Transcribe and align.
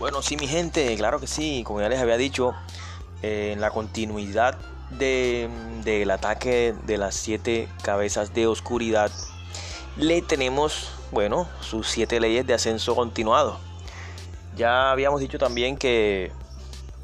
Bueno, 0.00 0.22
sí, 0.22 0.38
mi 0.38 0.46
gente, 0.46 0.96
claro 0.96 1.20
que 1.20 1.26
sí, 1.26 1.62
como 1.62 1.82
ya 1.82 1.90
les 1.90 2.00
había 2.00 2.16
dicho, 2.16 2.54
eh, 3.20 3.50
en 3.52 3.60
la 3.60 3.70
continuidad 3.70 4.56
del 4.98 6.10
ataque 6.10 6.74
de 6.86 6.96
las 6.96 7.14
siete 7.14 7.68
cabezas 7.82 8.32
de 8.32 8.46
oscuridad, 8.46 9.12
le 9.98 10.22
tenemos, 10.22 10.90
bueno, 11.12 11.46
sus 11.60 11.86
siete 11.86 12.18
leyes 12.18 12.46
de 12.46 12.54
ascenso 12.54 12.96
continuado. 12.96 13.60
Ya 14.56 14.90
habíamos 14.90 15.20
dicho 15.20 15.38
también 15.38 15.76
que, 15.76 16.32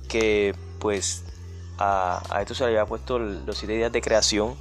que 0.09 0.55
pues, 0.79 1.23
a, 1.77 2.23
esto 2.41 2.55
se 2.55 2.65
le 2.65 2.71
había 2.71 2.87
puesto 2.87 3.19
los 3.19 3.59
siete 3.59 3.75
días 3.75 3.93
de 3.93 4.01
creación. 4.01 4.57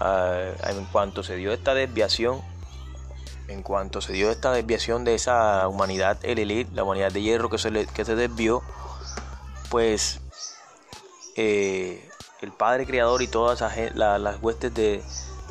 en 0.00 0.84
cuanto 0.86 1.22
se 1.22 1.36
dio 1.36 1.52
esta 1.52 1.74
desviación 1.74 2.40
en 3.50 3.62
cuanto 3.62 4.00
se 4.00 4.12
dio 4.12 4.30
esta 4.30 4.52
desviación 4.52 5.04
de 5.04 5.14
esa 5.14 5.66
humanidad, 5.68 6.18
el 6.22 6.38
elite, 6.38 6.70
la 6.74 6.84
humanidad 6.84 7.12
de 7.12 7.22
hierro 7.22 7.50
que 7.50 7.58
se, 7.58 7.70
se 7.86 8.14
desvió, 8.14 8.62
pues 9.70 10.20
eh, 11.36 12.08
el 12.40 12.52
padre 12.52 12.86
creador 12.86 13.22
y 13.22 13.28
todas 13.28 13.60
las 13.94 14.42
huestes 14.42 14.72
de, 14.72 15.02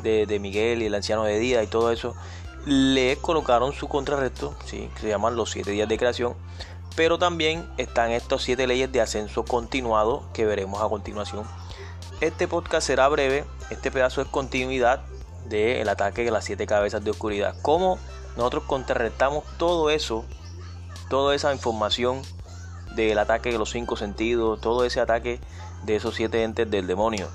de, 0.02 0.38
Miguel 0.40 0.82
y 0.82 0.86
el 0.86 0.94
anciano 0.94 1.24
de 1.24 1.38
Día 1.38 1.62
y 1.62 1.66
todo 1.66 1.92
eso, 1.92 2.14
le 2.66 3.16
colocaron 3.16 3.72
su 3.72 3.88
contrarresto, 3.88 4.54
¿sí? 4.64 4.90
que 4.94 5.02
se 5.02 5.08
llaman 5.08 5.36
los 5.36 5.50
siete 5.50 5.70
días 5.70 5.88
de 5.88 5.98
creación, 5.98 6.34
pero 6.96 7.18
también 7.18 7.68
están 7.76 8.10
estas 8.10 8.42
siete 8.42 8.66
leyes 8.66 8.90
de 8.90 9.00
ascenso 9.00 9.44
continuado 9.44 10.24
que 10.32 10.46
veremos 10.46 10.82
a 10.82 10.88
continuación. 10.88 11.44
Este 12.20 12.48
podcast 12.48 12.86
será 12.86 13.08
breve, 13.08 13.44
este 13.70 13.90
pedazo 13.90 14.20
es 14.20 14.28
continuidad 14.28 15.02
del 15.50 15.88
ataque 15.88 16.24
de 16.24 16.30
las 16.30 16.44
siete 16.44 16.66
cabezas 16.66 17.04
de 17.04 17.10
oscuridad. 17.10 17.54
Cómo 17.60 17.98
nosotros 18.36 18.64
contrarrestamos 18.64 19.44
todo 19.58 19.90
eso, 19.90 20.24
toda 21.10 21.34
esa 21.34 21.52
información 21.52 22.22
del 22.94 23.18
ataque 23.18 23.52
de 23.52 23.58
los 23.58 23.70
cinco 23.70 23.96
sentidos, 23.96 24.60
todo 24.60 24.84
ese 24.84 25.00
ataque 25.00 25.40
de 25.84 25.96
esos 25.96 26.14
siete 26.14 26.42
entes 26.44 26.70
del 26.70 26.86
demonio, 26.86 27.28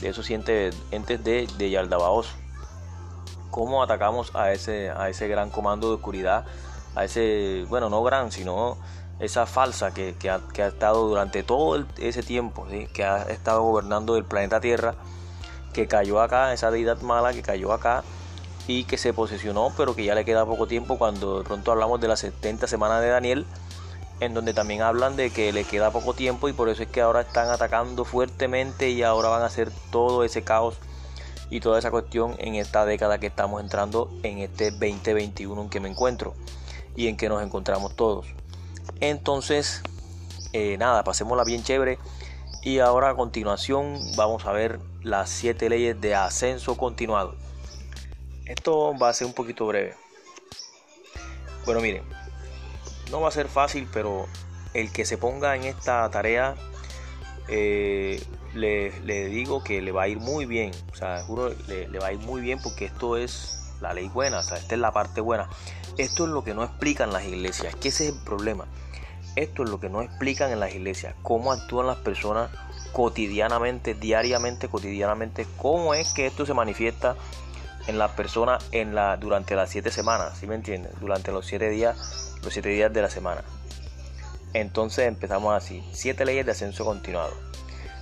de 0.00 0.08
esos 0.08 0.26
siete 0.26 0.70
entes 0.90 1.22
de, 1.22 1.46
de 1.58 1.70
Yaldabaoth. 1.70 2.26
Cómo 3.50 3.82
atacamos 3.82 4.34
a 4.34 4.52
ese, 4.52 4.90
a 4.90 5.08
ese 5.08 5.28
gran 5.28 5.50
comando 5.50 5.88
de 5.88 5.96
oscuridad, 5.96 6.46
a 6.94 7.04
ese, 7.04 7.66
bueno, 7.68 7.90
no 7.90 8.02
gran, 8.02 8.32
sino 8.32 8.78
esa 9.18 9.44
falsa 9.44 9.92
que, 9.92 10.14
ha, 10.30 10.66
estado 10.66 11.08
durante 11.08 11.42
todo 11.42 11.84
ese 11.98 12.22
tiempo, 12.22 12.66
que 12.94 13.04
ha 13.04 13.22
estado 13.24 13.62
gobernando 13.62 14.16
el 14.16 14.24
planeta 14.24 14.60
Tierra 14.60 14.94
que 15.72 15.86
cayó 15.86 16.20
acá, 16.20 16.52
esa 16.52 16.70
deidad 16.70 17.00
mala 17.02 17.32
que 17.32 17.42
cayó 17.42 17.72
acá 17.72 18.02
y 18.66 18.84
que 18.84 18.98
se 18.98 19.12
posesionó, 19.12 19.72
pero 19.76 19.94
que 19.94 20.04
ya 20.04 20.14
le 20.14 20.24
queda 20.24 20.46
poco 20.46 20.66
tiempo 20.66 20.98
cuando 20.98 21.38
de 21.38 21.44
pronto 21.44 21.72
hablamos 21.72 22.00
de 22.00 22.08
las 22.08 22.20
70 22.20 22.66
semanas 22.66 23.00
de 23.00 23.08
Daniel, 23.08 23.46
en 24.20 24.34
donde 24.34 24.52
también 24.52 24.82
hablan 24.82 25.16
de 25.16 25.30
que 25.30 25.52
le 25.52 25.64
queda 25.64 25.90
poco 25.90 26.14
tiempo 26.14 26.48
y 26.48 26.52
por 26.52 26.68
eso 26.68 26.82
es 26.82 26.88
que 26.88 27.00
ahora 27.00 27.22
están 27.22 27.48
atacando 27.48 28.04
fuertemente 28.04 28.90
y 28.90 29.02
ahora 29.02 29.28
van 29.28 29.42
a 29.42 29.46
hacer 29.46 29.70
todo 29.90 30.24
ese 30.24 30.42
caos 30.42 30.76
y 31.48 31.60
toda 31.60 31.78
esa 31.78 31.90
cuestión 31.90 32.36
en 32.38 32.54
esta 32.54 32.84
década 32.84 33.18
que 33.18 33.26
estamos 33.26 33.60
entrando 33.60 34.10
en 34.22 34.38
este 34.38 34.70
2021 34.70 35.62
en 35.62 35.68
que 35.68 35.80
me 35.80 35.88
encuentro 35.88 36.34
y 36.94 37.08
en 37.08 37.16
que 37.16 37.28
nos 37.28 37.42
encontramos 37.42 37.96
todos. 37.96 38.26
Entonces, 39.00 39.82
eh, 40.52 40.76
nada, 40.78 41.02
pasémosla 41.02 41.44
bien 41.44 41.62
chévere 41.62 41.98
y 42.62 42.78
ahora 42.78 43.10
a 43.10 43.14
continuación 43.14 43.98
vamos 44.16 44.44
a 44.46 44.52
ver 44.52 44.80
las 45.02 45.30
siete 45.30 45.68
leyes 45.68 46.00
de 46.00 46.14
ascenso 46.14 46.76
continuado. 46.76 47.34
Esto 48.44 48.96
va 48.98 49.08
a 49.08 49.14
ser 49.14 49.26
un 49.26 49.32
poquito 49.32 49.66
breve. 49.66 49.94
Bueno, 51.64 51.80
miren, 51.80 52.02
no 53.10 53.20
va 53.20 53.28
a 53.28 53.32
ser 53.32 53.48
fácil, 53.48 53.88
pero 53.92 54.26
el 54.74 54.92
que 54.92 55.04
se 55.04 55.16
ponga 55.16 55.56
en 55.56 55.64
esta 55.64 56.08
tarea, 56.10 56.54
eh, 57.48 58.22
le, 58.54 58.90
digo 59.26 59.62
que 59.62 59.80
le 59.80 59.92
va 59.92 60.02
a 60.02 60.08
ir 60.08 60.18
muy 60.18 60.46
bien. 60.46 60.72
O 60.92 60.96
sea, 60.96 61.22
juro, 61.22 61.50
le, 61.68 61.88
le 61.88 61.98
va 61.98 62.08
a 62.08 62.12
ir 62.12 62.18
muy 62.18 62.40
bien 62.40 62.60
porque 62.62 62.84
esto 62.84 63.16
es 63.16 63.72
la 63.80 63.94
ley 63.94 64.08
buena, 64.08 64.40
o 64.40 64.42
sea, 64.42 64.58
esta 64.58 64.74
es 64.74 64.80
la 64.80 64.92
parte 64.92 65.20
buena. 65.20 65.48
Esto 65.96 66.24
es 66.24 66.30
lo 66.30 66.44
que 66.44 66.54
no 66.54 66.62
explican 66.62 67.12
las 67.12 67.24
iglesias, 67.24 67.74
que 67.74 67.88
ese 67.88 68.08
es 68.08 68.14
el 68.14 68.22
problema. 68.22 68.66
Esto 69.36 69.62
es 69.62 69.70
lo 69.70 69.80
que 69.80 69.88
no 69.88 70.02
explican 70.02 70.50
en 70.50 70.60
las 70.60 70.74
iglesias, 70.74 71.14
cómo 71.22 71.52
actúan 71.52 71.86
las 71.86 71.98
personas 71.98 72.50
cotidianamente, 72.92 73.94
diariamente, 73.94 74.68
cotidianamente, 74.68 75.46
cómo 75.56 75.94
es 75.94 76.12
que 76.12 76.26
esto 76.26 76.44
se 76.44 76.54
manifiesta 76.54 77.16
en 77.86 77.98
las 77.98 78.10
personas 78.12 78.64
durante 79.20 79.54
las 79.54 79.70
siete 79.70 79.90
semanas, 79.90 80.38
¿sí 80.38 80.46
me 80.46 80.56
entienden? 80.56 80.92
Durante 81.00 81.32
los 81.32 81.46
siete 81.46 81.70
días, 81.70 82.36
los 82.42 82.52
siete 82.52 82.68
días 82.70 82.92
de 82.92 83.02
la 83.02 83.10
semana. 83.10 83.42
Entonces 84.52 85.06
empezamos 85.06 85.54
así, 85.54 85.82
siete 85.92 86.24
leyes 86.24 86.44
de 86.44 86.52
ascenso 86.52 86.84
continuado. 86.84 87.32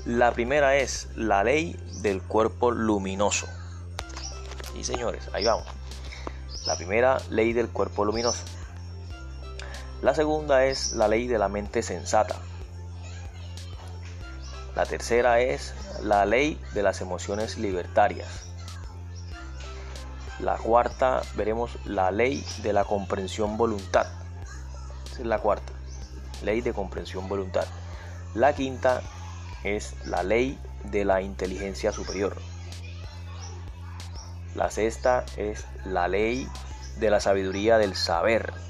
La 0.07 0.33
primera 0.33 0.77
es 0.77 1.09
la 1.15 1.45
ley 1.45 1.77
del 2.01 2.23
cuerpo 2.23 2.71
luminoso. 2.71 3.47
Sí, 4.73 4.83
señores, 4.83 5.29
ahí 5.35 5.45
vamos. 5.45 5.67
La 6.67 6.77
primera 6.77 7.19
ley 7.29 7.53
del 7.53 7.69
cuerpo 7.69 8.05
luminoso. 8.05 8.45
La 10.01 10.15
segunda 10.15 10.65
es 10.65 10.93
la 10.93 11.09
ley 11.09 11.27
de 11.27 11.39
la 11.39 11.49
mente 11.49 11.83
sensata. 11.83 12.37
La 14.77 14.87
tercera 14.87 15.41
es 15.41 15.75
la 16.05 16.25
ley 16.25 16.61
de 16.73 16.85
las 16.85 17.01
emociones 17.01 17.59
libertarias. 17.59 18.29
La 20.39 20.57
cuarta 20.57 21.23
veremos 21.35 21.77
la 21.85 22.13
ley 22.13 22.47
de 22.63 22.73
la 22.73 22.85
comprensión 22.85 23.57
voluntad. 23.57 24.07
Esa 25.11 25.23
es 25.23 25.27
la 25.27 25.41
cuarta. 25.41 25.73
Ley 26.45 26.61
de 26.61 26.73
comprensión 26.73 27.29
voluntad. 27.29 27.67
La 28.37 28.53
quinta 28.53 29.03
es 29.65 29.97
la 30.07 30.23
ley 30.23 30.61
de 30.85 31.05
la 31.05 31.23
inteligencia 31.23 31.91
superior. 31.91 32.37
La 34.55 34.71
sexta 34.71 35.25
es 35.37 35.65
la 35.85 36.07
ley 36.07 36.49
de 37.01 37.11
la 37.11 37.19
sabiduría 37.19 37.79
del 37.79 37.97
saber. 37.97 38.68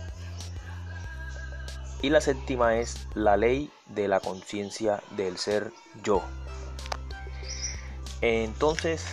Y 2.00 2.10
la 2.10 2.20
séptima 2.20 2.76
es 2.76 3.09
la 3.14 3.36
ley 3.36 3.72
de 3.86 4.06
la 4.06 4.20
conciencia 4.20 5.03
del 5.16 5.36
ser 5.36 5.72
yo. 6.04 6.22
Entonces, 8.20 9.04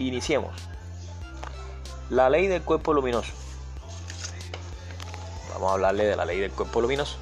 iniciemos. 0.00 0.52
La 2.10 2.28
ley 2.30 2.48
del 2.48 2.62
cuerpo 2.62 2.92
luminoso. 2.92 3.32
Vamos 5.52 5.70
a 5.70 5.74
hablarle 5.74 6.04
de 6.04 6.16
la 6.16 6.24
ley 6.24 6.40
del 6.40 6.50
cuerpo 6.50 6.80
luminoso. 6.80 7.16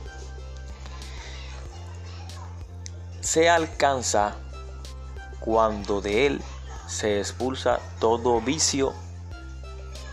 Se 3.21 3.51
alcanza 3.51 4.37
cuando 5.41 6.01
de 6.01 6.27
él 6.27 6.41
se 6.87 7.19
expulsa 7.19 7.79
todo 8.01 8.41
vicio, 8.41 8.95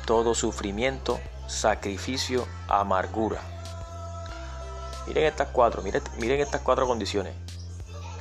todo 0.05 0.35
sufrimiento, 0.35 1.17
sacrificio, 1.47 2.45
amargura 2.67 3.58
Miren 5.09 5.25
estas 5.25 5.47
cuatro, 5.47 5.81
miren, 5.81 6.39
estas 6.39 6.61
cuatro 6.61 6.85
condiciones. 6.85 7.33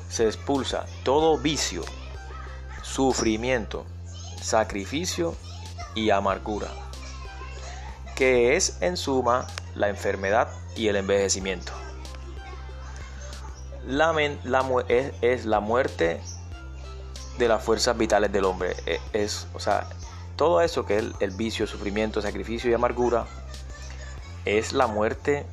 Se 0.09 0.25
expulsa 0.25 0.87
todo 1.05 1.37
vicio, 1.37 1.85
sufrimiento, 2.83 3.85
sacrificio 4.41 5.37
y 5.95 6.09
amargura, 6.09 6.69
que 8.17 8.57
es 8.57 8.79
en 8.81 8.97
suma 8.97 9.47
la 9.75 9.91
enfermedad 9.91 10.49
y 10.77 10.89
el 10.89 10.97
envejecimiento. 10.97 11.73
La, 13.87 14.15
es, 14.89 15.45
la 15.45 15.61
muerte 15.61 16.23
de 17.37 17.49
las 17.49 17.63
fuerzas 17.63 17.99
vitales 17.99 18.33
del 18.33 18.47
hombre. 18.47 18.75
E, 18.87 18.99
es, 19.13 19.47
o 19.53 19.61
sea, 19.61 19.87
todo 20.37 20.63
eso 20.63 20.87
que 20.87 20.97
es 20.97 21.03
el, 21.03 21.15
el 21.21 21.31
vicio, 21.33 21.67
sufrimiento, 21.67 22.23
sacrificio 22.23 22.71
y 22.71 22.73
amargura, 22.73 23.27
es 24.47 24.73
la 24.73 24.87
muerte 24.87 25.45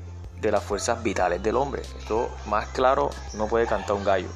de 0.41 0.51
las 0.51 0.63
fuerzas 0.63 1.01
vitales 1.03 1.41
del 1.41 1.55
hombre. 1.55 1.81
Esto 1.99 2.29
más 2.45 2.67
claro 2.69 3.09
no 3.33 3.47
puede 3.47 3.67
cantar 3.67 3.95
un 3.95 4.03
gallo. 4.03 4.27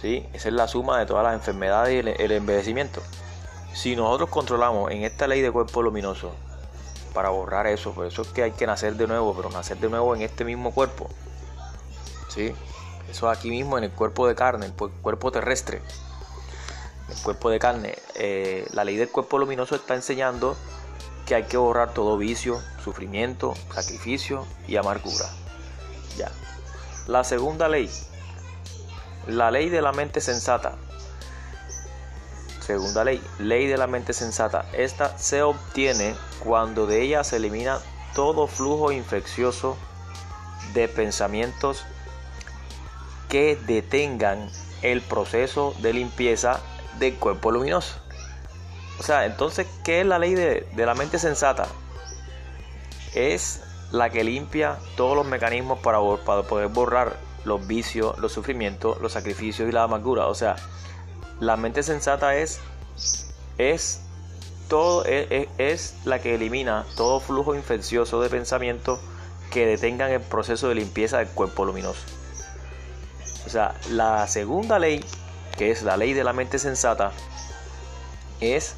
¿Sí? 0.00 0.26
Esa 0.32 0.48
es 0.48 0.54
la 0.54 0.68
suma 0.68 0.98
de 0.98 1.06
todas 1.06 1.24
las 1.24 1.34
enfermedades 1.34 2.04
y 2.04 2.22
el, 2.22 2.32
envejecimiento. 2.32 3.02
Si 3.74 3.96
nosotros 3.96 4.30
controlamos 4.30 4.90
en 4.92 5.04
esta 5.04 5.26
ley 5.26 5.40
de 5.40 5.50
cuerpo 5.50 5.82
luminoso 5.82 6.32
para 7.12 7.30
borrar 7.30 7.66
eso, 7.66 7.92
por 7.92 8.06
eso 8.06 8.22
es 8.22 8.28
que 8.28 8.44
hay 8.44 8.52
que 8.52 8.66
nacer 8.66 8.94
de 8.94 9.06
nuevo, 9.06 9.34
pero 9.34 9.50
nacer 9.50 9.78
de 9.78 9.88
nuevo 9.88 10.14
en 10.14 10.22
este 10.22 10.44
mismo 10.44 10.72
cuerpo. 10.72 11.08
¿Sí? 12.28 12.54
Eso 13.10 13.28
aquí 13.28 13.50
mismo 13.50 13.78
en 13.78 13.84
el 13.84 13.90
cuerpo 13.90 14.28
de 14.28 14.34
carne, 14.34 14.66
el 14.66 14.72
cuerpo 14.72 15.32
terrestre, 15.32 15.82
el 17.08 17.22
cuerpo 17.22 17.50
de 17.50 17.58
carne. 17.58 17.94
Eh, 18.14 18.66
la 18.72 18.84
ley 18.84 18.96
del 18.96 19.08
cuerpo 19.08 19.38
luminoso 19.38 19.74
está 19.74 19.94
enseñando 19.94 20.56
que 21.28 21.34
hay 21.34 21.42
que 21.42 21.58
borrar 21.58 21.92
todo 21.92 22.16
vicio, 22.16 22.58
sufrimiento, 22.82 23.54
sacrificio 23.74 24.46
y 24.66 24.76
amargura. 24.76 25.26
Ya. 26.16 26.32
La 27.06 27.22
segunda 27.22 27.68
ley, 27.68 27.90
la 29.26 29.50
ley 29.50 29.68
de 29.68 29.82
la 29.82 29.92
mente 29.92 30.22
sensata. 30.22 30.76
Segunda 32.60 33.04
ley, 33.04 33.22
ley 33.38 33.66
de 33.66 33.76
la 33.76 33.86
mente 33.86 34.14
sensata. 34.14 34.64
Esta 34.72 35.18
se 35.18 35.42
obtiene 35.42 36.14
cuando 36.42 36.86
de 36.86 37.02
ella 37.02 37.22
se 37.24 37.36
elimina 37.36 37.78
todo 38.14 38.46
flujo 38.46 38.90
infeccioso 38.90 39.76
de 40.72 40.88
pensamientos 40.88 41.84
que 43.28 43.56
detengan 43.66 44.50
el 44.80 45.02
proceso 45.02 45.74
de 45.82 45.92
limpieza 45.92 46.60
del 46.98 47.16
cuerpo 47.16 47.50
luminoso. 47.50 47.96
O 48.98 49.02
sea, 49.02 49.26
entonces, 49.26 49.66
¿qué 49.84 50.00
es 50.00 50.06
la 50.06 50.18
ley 50.18 50.34
de, 50.34 50.66
la 50.74 50.94
mente 50.94 51.18
sensata? 51.18 51.66
Es 53.14 53.62
la 53.92 54.10
que 54.10 54.24
limpia 54.24 54.78
todos 54.96 55.16
los 55.16 55.26
mecanismos 55.26 55.78
para, 55.78 55.98
poder 55.98 56.68
borrar 56.68 57.16
los 57.44 57.66
vicios, 57.66 58.18
los 58.18 58.32
sufrimientos, 58.32 59.00
los 59.00 59.12
sacrificios 59.12 59.68
y 59.68 59.72
la 59.72 59.84
amargura. 59.84 60.26
O 60.26 60.34
sea, 60.34 60.56
la 61.40 61.56
mente 61.56 61.82
sensata 61.82 62.36
es, 62.36 62.60
es, 63.56 64.00
todo, 64.68 65.04
es, 65.04 65.48
es 65.58 65.94
la 66.04 66.18
que 66.18 66.34
elimina 66.34 66.84
todo 66.96 67.20
flujo 67.20 67.54
infeccioso 67.54 68.20
de 68.20 68.28
pensamiento 68.28 69.00
que 69.50 69.64
detengan 69.64 70.10
el 70.10 70.20
proceso 70.20 70.68
de 70.68 70.74
limpieza 70.74 71.18
del 71.18 71.28
cuerpo 71.28 71.64
luminoso. 71.64 72.02
O 73.46 73.48
sea, 73.48 73.74
la 73.90 74.26
segunda 74.26 74.78
ley, 74.78 75.04
que 75.56 75.70
es 75.70 75.82
la 75.82 75.96
ley 75.96 76.12
de 76.12 76.24
la 76.24 76.32
mente 76.32 76.58
sensata, 76.58 77.12
es, 78.40 78.74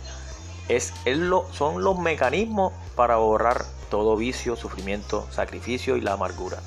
es, 0.68 0.92
lo, 1.04 1.46
son 1.52 1.82
los 1.82 1.98
mecanismos 1.98 2.72
para 2.94 3.16
borrar 3.16 3.64
todo 3.90 4.16
vicio, 4.16 4.56
sufrimiento, 4.56 5.26
sacrificio 5.30 5.96
y 5.96 6.00
la 6.00 6.12
amargura. 6.12 6.58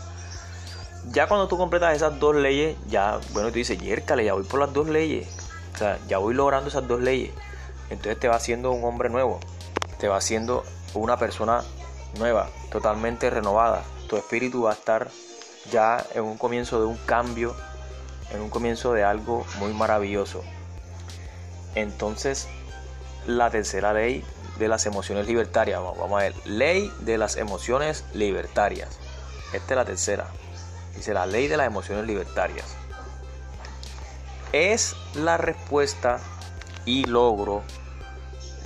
Ya 1.11 1.27
cuando 1.27 1.47
tú 1.47 1.57
completas 1.57 1.95
esas 1.95 2.19
dos 2.19 2.35
leyes, 2.35 2.77
ya, 2.87 3.19
bueno, 3.33 3.49
tú 3.49 3.55
dices, 3.55 3.77
yércale, 3.77 4.25
ya 4.25 4.33
voy 4.33 4.43
por 4.43 4.59
las 4.59 4.73
dos 4.73 4.87
leyes. 4.87 5.27
O 5.73 5.77
sea, 5.77 5.99
ya 6.07 6.17
voy 6.17 6.33
logrando 6.33 6.69
esas 6.69 6.87
dos 6.87 7.01
leyes. 7.01 7.31
Entonces 7.89 8.19
te 8.19 8.27
va 8.27 8.35
haciendo 8.35 8.71
un 8.71 8.83
hombre 8.83 9.09
nuevo. 9.09 9.39
Te 9.99 10.07
va 10.07 10.17
haciendo 10.17 10.63
una 10.93 11.17
persona 11.17 11.63
nueva, 12.17 12.49
totalmente 12.71 13.29
renovada. 13.29 13.83
Tu 14.07 14.17
espíritu 14.17 14.63
va 14.63 14.71
a 14.71 14.73
estar 14.73 15.09
ya 15.71 16.05
en 16.13 16.23
un 16.23 16.37
comienzo 16.37 16.79
de 16.79 16.85
un 16.85 16.97
cambio, 16.97 17.55
en 18.31 18.41
un 18.41 18.49
comienzo 18.49 18.93
de 18.93 19.03
algo 19.03 19.45
muy 19.59 19.73
maravilloso. 19.73 20.43
Entonces, 21.75 22.47
la 23.27 23.49
tercera 23.49 23.93
ley 23.93 24.23
de 24.57 24.67
las 24.67 24.85
emociones 24.85 25.27
libertarias, 25.27 25.81
vamos 25.81 26.11
a 26.19 26.23
ver, 26.23 26.33
ley 26.45 26.91
de 26.99 27.17
las 27.17 27.37
emociones 27.37 28.05
libertarias. 28.13 28.99
Esta 29.53 29.73
es 29.73 29.77
la 29.77 29.85
tercera. 29.85 30.27
Dice 30.95 31.13
la 31.13 31.25
ley 31.25 31.47
de 31.47 31.57
las 31.57 31.67
emociones 31.67 32.05
libertarias. 32.05 32.75
Es 34.51 34.95
la 35.15 35.37
respuesta 35.37 36.19
y 36.85 37.05
logro 37.05 37.63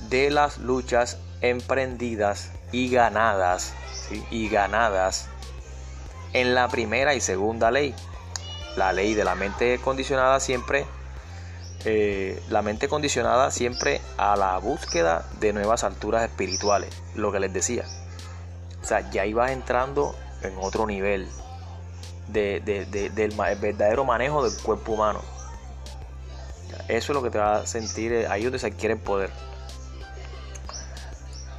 de 0.08 0.30
las 0.30 0.58
luchas 0.58 1.18
emprendidas 1.40 2.50
y 2.72 2.90
ganadas, 2.90 3.72
y 4.30 4.48
ganadas 4.48 5.28
en 6.32 6.54
la 6.54 6.68
primera 6.68 7.14
y 7.14 7.20
segunda 7.20 7.70
ley. 7.70 7.94
La 8.76 8.92
ley 8.92 9.14
de 9.14 9.24
la 9.24 9.34
mente 9.34 9.78
condicionada 9.78 10.40
siempre, 10.40 10.86
eh, 11.84 12.42
la 12.48 12.62
mente 12.62 12.88
condicionada 12.88 13.50
siempre 13.50 14.00
a 14.16 14.36
la 14.36 14.58
búsqueda 14.58 15.26
de 15.40 15.52
nuevas 15.52 15.84
alturas 15.84 16.24
espirituales, 16.24 16.90
lo 17.14 17.30
que 17.30 17.40
les 17.40 17.52
decía. 17.52 17.84
O 18.82 18.86
sea, 18.86 19.08
ya 19.10 19.26
ibas 19.26 19.50
entrando 19.52 20.14
en 20.42 20.54
otro 20.58 20.86
nivel 20.86 21.28
de, 22.28 22.60
del 23.14 23.34
verdadero 23.60 24.04
manejo 24.04 24.48
del 24.48 24.60
cuerpo 24.62 24.92
humano. 24.92 25.20
Eso 26.88 27.12
es 27.12 27.16
lo 27.16 27.22
que 27.22 27.30
te 27.30 27.38
va 27.38 27.56
a 27.58 27.66
sentir, 27.66 28.12
eh, 28.12 28.26
ahí 28.28 28.44
donde 28.44 28.58
se 28.58 28.66
adquiere 28.66 28.94
el 28.94 29.00
poder. 29.00 29.30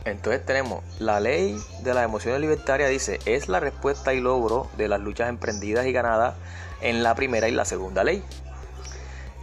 Entonces 0.06 0.44
tenemos 0.46 0.84
la 1.00 1.20
ley 1.20 1.58
de 1.82 1.94
las 1.94 2.04
emociones 2.04 2.42
libertarias 2.42 2.90
dice, 2.90 3.20
es 3.26 3.48
la 3.48 3.60
respuesta 3.60 4.14
y 4.14 4.22
logro 4.22 4.68
de 4.78 4.88
las 4.88 5.00
luchas 5.00 5.30
emprendidas 5.30 5.86
y 5.86 5.92
ganadas 5.92 6.36
en 6.82 7.04
la 7.04 7.16
primera 7.16 7.48
y 7.48 7.52
la 7.52 7.66
segunda 7.66 8.04
ley. 8.04 8.24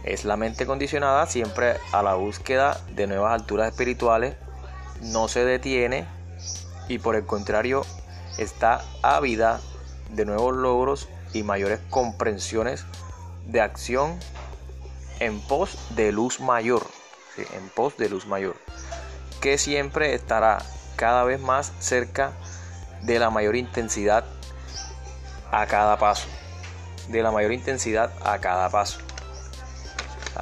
Es 0.07 0.25
la 0.25 0.37
mente 0.37 0.65
condicionada 0.65 1.25
siempre 1.27 1.75
a 1.91 2.01
la 2.01 2.15
búsqueda 2.15 2.79
de 2.95 3.07
nuevas 3.07 3.33
alturas 3.33 3.69
espirituales, 3.69 4.35
no 5.01 5.27
se 5.27 5.43
detiene 5.43 6.05
y 6.87 6.99
por 6.99 7.15
el 7.15 7.25
contrario 7.25 7.85
está 8.37 8.83
ávida 9.03 9.59
de 10.11 10.25
nuevos 10.25 10.55
logros 10.55 11.09
y 11.33 11.43
mayores 11.43 11.79
comprensiones 11.89 12.85
de 13.47 13.61
acción 13.61 14.17
en 15.19 15.39
pos 15.41 15.77
de 15.95 16.11
luz 16.11 16.39
mayor, 16.39 16.85
en 17.37 17.69
pos 17.69 17.97
de 17.97 18.09
luz 18.09 18.25
mayor 18.25 18.55
que 19.41 19.57
siempre 19.57 20.13
estará 20.13 20.59
cada 20.95 21.23
vez 21.23 21.39
más 21.39 21.71
cerca 21.79 22.31
de 23.01 23.19
la 23.19 23.29
mayor 23.29 23.55
intensidad 23.55 24.25
a 25.51 25.65
cada 25.67 25.97
paso. 25.97 26.27
De 27.09 27.21
la 27.21 27.31
mayor 27.31 27.53
intensidad 27.53 28.11
a 28.23 28.39
cada 28.39 28.69
paso. 28.69 28.99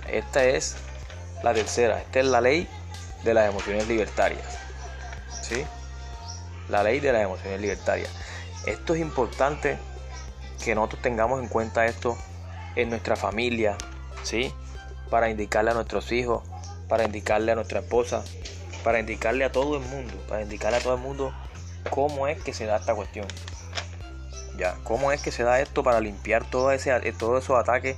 Esta 0.07 0.43
es 0.45 0.75
la 1.43 1.53
tercera. 1.53 2.01
Esta 2.01 2.19
es 2.19 2.25
la 2.25 2.41
ley 2.41 2.67
de 3.23 3.33
las 3.33 3.49
emociones 3.49 3.87
libertarias. 3.87 4.57
¿Sí? 5.41 5.65
La 6.69 6.83
ley 6.83 6.99
de 6.99 7.13
las 7.13 7.23
emociones 7.23 7.61
libertarias. 7.61 8.09
Esto 8.65 8.95
es 8.95 9.01
importante 9.01 9.77
que 10.63 10.73
nosotros 10.73 11.01
tengamos 11.01 11.41
en 11.41 11.47
cuenta 11.47 11.85
esto 11.85 12.17
en 12.75 12.89
nuestra 12.89 13.15
familia. 13.15 13.77
¿Sí? 14.23 14.53
Para 15.09 15.29
indicarle 15.29 15.71
a 15.71 15.73
nuestros 15.75 16.11
hijos, 16.11 16.43
para 16.87 17.03
indicarle 17.03 17.51
a 17.51 17.55
nuestra 17.55 17.79
esposa, 17.79 18.23
para 18.83 18.99
indicarle 18.99 19.45
a 19.45 19.51
todo 19.51 19.77
el 19.77 19.83
mundo, 19.83 20.13
para 20.27 20.41
indicarle 20.41 20.77
a 20.77 20.81
todo 20.81 20.95
el 20.95 21.01
mundo 21.01 21.33
cómo 21.89 22.27
es 22.27 22.41
que 22.41 22.53
se 22.53 22.65
da 22.65 22.77
esta 22.77 22.95
cuestión. 22.95 23.27
Ya, 24.57 24.75
cómo 24.83 25.11
es 25.11 25.21
que 25.21 25.31
se 25.31 25.43
da 25.43 25.59
esto 25.59 25.83
para 25.83 25.99
limpiar 25.99 26.49
todo 26.49 26.71
ese, 26.71 26.91
todos 27.13 27.43
esos 27.43 27.59
ataques 27.59 27.97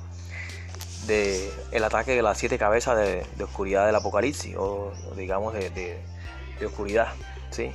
de 1.05 1.51
el 1.71 1.83
ataque 1.83 2.15
de 2.15 2.21
las 2.21 2.37
siete 2.37 2.57
cabezas 2.57 2.97
de, 2.97 3.43
oscuridad 3.43 3.85
del 3.85 3.95
apocalipsis 3.95 4.55
o, 4.57 4.91
digamos 5.15 5.53
de, 5.53 6.01
oscuridad, 6.65 7.13
¿sí? 7.51 7.71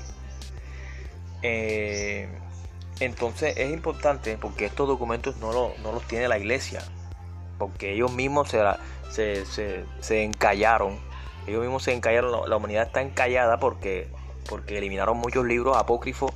Eh, 1.42 2.28
entonces 3.00 3.56
es 3.56 3.72
importante 3.72 4.36
porque 4.38 4.66
estos 4.66 4.88
documentos 4.88 5.36
no, 5.36 5.52
no, 5.52 5.92
los 5.92 6.06
tiene 6.08 6.28
la 6.28 6.38
iglesia, 6.38 6.82
porque 7.58 7.92
ellos 7.92 8.12
mismos 8.12 8.50
se, 9.10 9.44
se 9.46 10.22
encallaron 10.22 10.98
ellos 11.46 11.62
mismos 11.62 11.82
se 11.82 11.92
encallaron, 11.92 12.48
la 12.48 12.56
humanidad 12.56 12.86
está 12.86 13.02
encallada 13.02 13.58
porque, 13.58 14.08
porque 14.48 14.78
eliminaron 14.78 15.16
muchos 15.16 15.44
libros 15.44 15.76
apócrifos, 15.76 16.32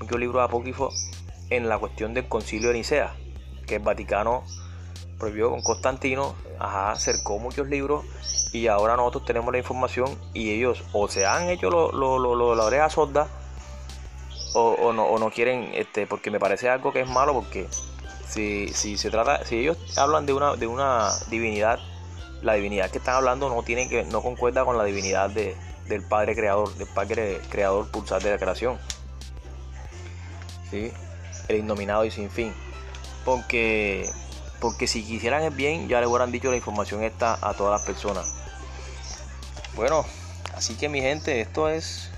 muchos 0.00 0.18
libros 0.18 0.42
apócrifos 0.42 1.10
en 1.50 1.68
la 1.68 1.78
cuestión 1.78 2.12
del 2.12 2.26
concilio 2.26 2.68
de 2.68 2.78
Nicea, 2.78 3.14
que 3.66 3.76
el 3.76 3.82
Vaticano 3.82 4.42
prohibió 5.18 5.50
con 5.50 5.62
Constantino, 5.62 6.34
ajá, 6.58 6.96
cercó 6.96 7.38
muchos 7.38 7.68
libros 7.68 8.04
y 8.52 8.66
ahora 8.68 8.96
nosotros 8.96 9.24
tenemos 9.24 9.52
la 9.52 9.58
información 9.58 10.18
y 10.34 10.50
ellos 10.50 10.82
o 10.92 11.08
se 11.08 11.26
han 11.26 11.48
hecho 11.48 11.70
lo, 11.70 11.92
lo, 11.92 12.54
la 12.54 12.64
oreja 12.64 12.90
sorda 12.90 13.28
o, 14.54 14.92
no, 14.92 15.04
o 15.04 15.18
no 15.18 15.30
quieren, 15.30 15.70
este, 15.74 16.06
porque 16.06 16.30
me 16.30 16.40
parece 16.40 16.70
algo 16.70 16.92
que 16.92 17.02
es 17.02 17.08
malo 17.08 17.34
porque 17.34 17.68
si, 18.26 18.68
si 18.68 18.96
se 18.96 19.10
trata, 19.10 19.44
si 19.44 19.58
ellos 19.58 19.76
hablan 19.98 20.24
de 20.24 20.32
una, 20.32 20.56
de 20.56 20.66
una 20.66 21.10
divinidad 21.28 21.78
la 22.42 22.54
divinidad 22.54 22.90
que 22.90 22.98
están 22.98 23.16
hablando 23.16 23.48
no 23.48 23.62
tiene 23.62 23.88
que 23.88 24.04
no 24.04 24.22
concuerda 24.22 24.64
con 24.64 24.78
la 24.78 24.84
divinidad 24.84 25.30
de, 25.30 25.56
del 25.88 26.02
Padre 26.02 26.34
Creador, 26.34 26.72
del 26.74 26.88
Padre 26.88 27.40
Creador 27.50 27.90
pulsar 27.90 28.22
de 28.22 28.30
la 28.30 28.38
creación. 28.38 28.78
¿Sí? 30.70 30.92
El 31.48 31.58
innominado 31.58 32.04
y 32.04 32.10
sin 32.10 32.30
fin. 32.30 32.52
Porque, 33.24 34.08
porque 34.60 34.86
si 34.86 35.04
quisieran 35.04 35.42
el 35.42 35.50
bien, 35.50 35.88
ya 35.88 36.00
le 36.00 36.06
hubieran 36.06 36.32
dicho 36.32 36.50
la 36.50 36.56
información 36.56 37.02
esta 37.02 37.38
a 37.40 37.54
todas 37.54 37.78
las 37.78 37.86
personas. 37.86 38.34
Bueno, 39.74 40.04
así 40.54 40.74
que 40.74 40.88
mi 40.88 41.00
gente, 41.00 41.40
esto 41.40 41.68
es 41.68 42.10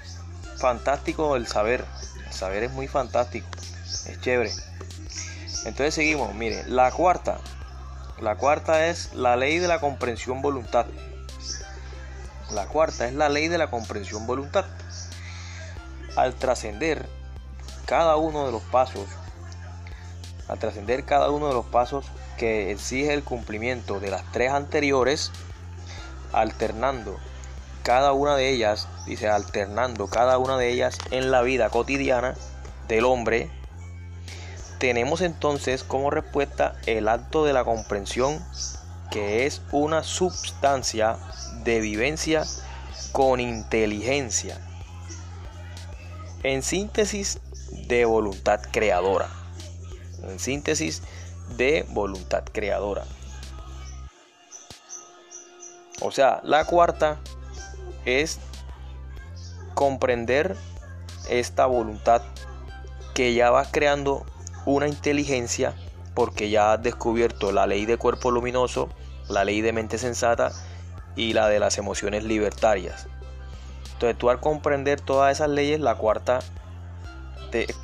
fantástico 0.56 1.36
el 1.36 1.46
saber. 1.46 1.84
El 2.26 2.32
saber 2.32 2.62
es 2.64 2.72
muy 2.72 2.88
fantástico. 2.88 3.46
Es 4.06 4.20
chévere. 4.20 4.52
Entonces 5.64 5.94
seguimos. 5.94 6.34
Mire, 6.34 6.64
la 6.68 6.90
cuarta 6.92 7.40
la 8.20 8.34
cuarta 8.34 8.88
es 8.88 9.14
la 9.14 9.36
ley 9.36 9.58
de 9.58 9.68
la 9.68 9.78
comprensión 9.78 10.42
voluntad. 10.42 10.86
La 12.50 12.66
cuarta 12.66 13.06
es 13.06 13.14
la 13.14 13.28
ley 13.28 13.46
de 13.46 13.58
la 13.58 13.70
comprensión 13.70 14.26
voluntad. 14.26 14.64
Al 16.16 16.34
trascender 16.34 17.08
cada 17.86 18.16
uno 18.16 18.44
de 18.46 18.50
los 18.50 18.62
pasos, 18.62 19.06
al 20.48 20.58
trascender 20.58 21.04
cada 21.04 21.30
uno 21.30 21.46
de 21.46 21.54
los 21.54 21.66
pasos 21.66 22.06
que 22.38 22.70
exige 22.70 23.12
el 23.12 23.22
cumplimiento 23.22 24.00
de 24.00 24.10
las 24.10 24.22
tres 24.32 24.52
anteriores, 24.52 25.30
alternando 26.32 27.18
cada 27.82 28.12
una 28.12 28.36
de 28.36 28.50
ellas, 28.50 28.86
dice, 29.06 29.28
alternando 29.28 30.08
cada 30.08 30.38
una 30.38 30.58
de 30.58 30.70
ellas 30.70 30.98
en 31.10 31.30
la 31.30 31.42
vida 31.42 31.70
cotidiana 31.70 32.34
del 32.86 33.04
hombre, 33.04 33.50
tenemos 34.78 35.22
entonces 35.22 35.84
como 35.84 36.10
respuesta 36.10 36.76
el 36.86 37.08
acto 37.08 37.44
de 37.44 37.52
la 37.52 37.64
comprensión, 37.64 38.44
que 39.10 39.46
es 39.46 39.62
una 39.72 40.02
substancia 40.02 41.16
de 41.64 41.80
vivencia 41.80 42.44
con 43.12 43.40
inteligencia. 43.40 44.60
En 46.42 46.62
síntesis, 46.62 47.40
de 47.88 48.04
voluntad 48.04 48.60
creadora. 48.70 49.28
En 50.22 50.38
síntesis, 50.38 51.02
de 51.56 51.86
voluntad 51.90 52.44
creadora. 52.52 53.04
O 56.00 56.10
sea, 56.12 56.40
la 56.44 56.64
cuarta 56.64 57.18
es 58.04 58.38
comprender 59.74 60.56
esta 61.28 61.66
voluntad 61.66 62.22
que 63.14 63.34
ya 63.34 63.50
va 63.50 63.64
creando 63.70 64.24
una 64.64 64.86
inteligencia 64.88 65.74
porque 66.14 66.50
ya 66.50 66.72
has 66.72 66.82
descubierto 66.82 67.52
la 67.52 67.66
ley 67.66 67.86
de 67.86 67.96
cuerpo 67.96 68.30
luminoso, 68.30 68.88
la 69.28 69.44
ley 69.44 69.60
de 69.60 69.72
mente 69.72 69.98
sensata 69.98 70.52
y 71.16 71.32
la 71.32 71.48
de 71.48 71.60
las 71.60 71.78
emociones 71.78 72.24
libertarias. 72.24 73.06
Entonces 73.92 74.16
tú 74.18 74.30
al 74.30 74.40
comprender 74.40 75.00
todas 75.00 75.32
esas 75.32 75.48
leyes, 75.48 75.80
la 75.80 75.96
cuarta, 75.96 76.40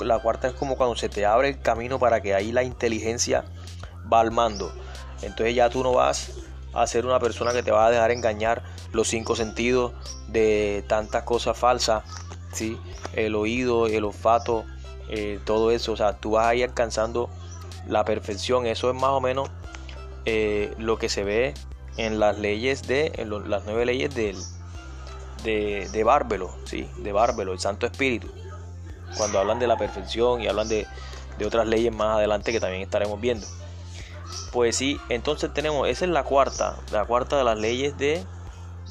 la 0.00 0.18
cuarta 0.18 0.49
es 0.49 0.54
como 0.54 0.76
cuando 0.76 0.97
se 0.97 1.09
te 1.09 1.26
abre 1.26 1.49
el 1.49 1.61
camino 1.61 1.99
para 1.99 2.21
que 2.21 2.35
ahí 2.35 2.52
la 2.52 2.62
inteligencia 2.62 3.44
va 4.12 4.21
al 4.21 4.30
mando. 4.30 4.73
Entonces 5.23 5.54
ya 5.54 5.71
tú 5.71 5.83
no 5.83 5.92
vas 5.92 6.33
a 6.73 6.87
ser 6.87 7.06
una 7.06 7.21
persona 7.21 7.52
que 7.52 7.62
te 7.62 7.71
va 7.71 7.87
a 7.87 7.90
dejar 7.90 8.11
engañar 8.11 8.62
los 8.92 9.09
cinco 9.09 9.37
sentidos 9.37 9.92
de 10.28 10.85
tantas 10.88 11.23
cosas 11.23 11.56
falsas, 11.56 12.02
¿sí? 12.52 12.78
el 13.14 13.35
oído, 13.35 13.87
el 13.87 14.04
olfato, 14.04 14.64
eh, 15.09 15.38
todo 15.44 15.71
eso. 15.71 15.92
O 15.92 15.97
sea, 15.97 16.14
tú 16.18 16.33
vas 16.33 16.47
a 16.47 16.54
ir 16.54 16.64
alcanzando 16.64 17.30
la 17.87 18.04
perfección. 18.04 18.66
Eso 18.66 18.90
es 18.90 18.94
más 18.94 19.11
o 19.11 19.21
menos 19.21 19.50
eh, 20.25 20.75
lo 20.78 20.99
que 20.99 21.09
se 21.09 21.25
ve 21.25 21.54
en 21.97 22.18
las 22.18 22.38
leyes 22.38 22.87
de, 22.87 23.12
las 23.47 23.64
nueve 23.64 23.87
leyes 23.87 24.14
del, 24.14 24.37
de, 25.44 25.88
de 25.92 26.04
Bárbelo, 26.04 26.50
¿sí? 26.64 26.88
de 26.99 27.12
Bárbelo, 27.12 27.52
el 27.52 27.61
Santo 27.61 27.87
Espíritu. 27.87 28.28
Cuando 29.16 29.38
hablan 29.38 29.59
de 29.59 29.66
la 29.66 29.76
perfección 29.76 30.40
y 30.40 30.49
hablan 30.49 30.68
de, 30.68 30.87
de 31.38 31.47
otras 31.47 31.66
leyes 31.66 31.94
más 31.94 32.16
adelante 32.16 32.52
que 32.52 32.61
también 32.61 32.83
estaremos 32.83 33.21
viendo. 33.21 33.47
Pues 34.52 34.76
sí, 34.76 34.99
entonces 35.09 35.52
tenemos, 35.52 35.88
esa 35.88 36.04
es 36.04 36.11
la 36.11 36.25
cuarta, 36.25 36.76
la 36.92 37.04
cuarta 37.04 37.37
de 37.37 37.44
las 37.44 37.59
leyes 37.59 37.97
de, 37.99 38.25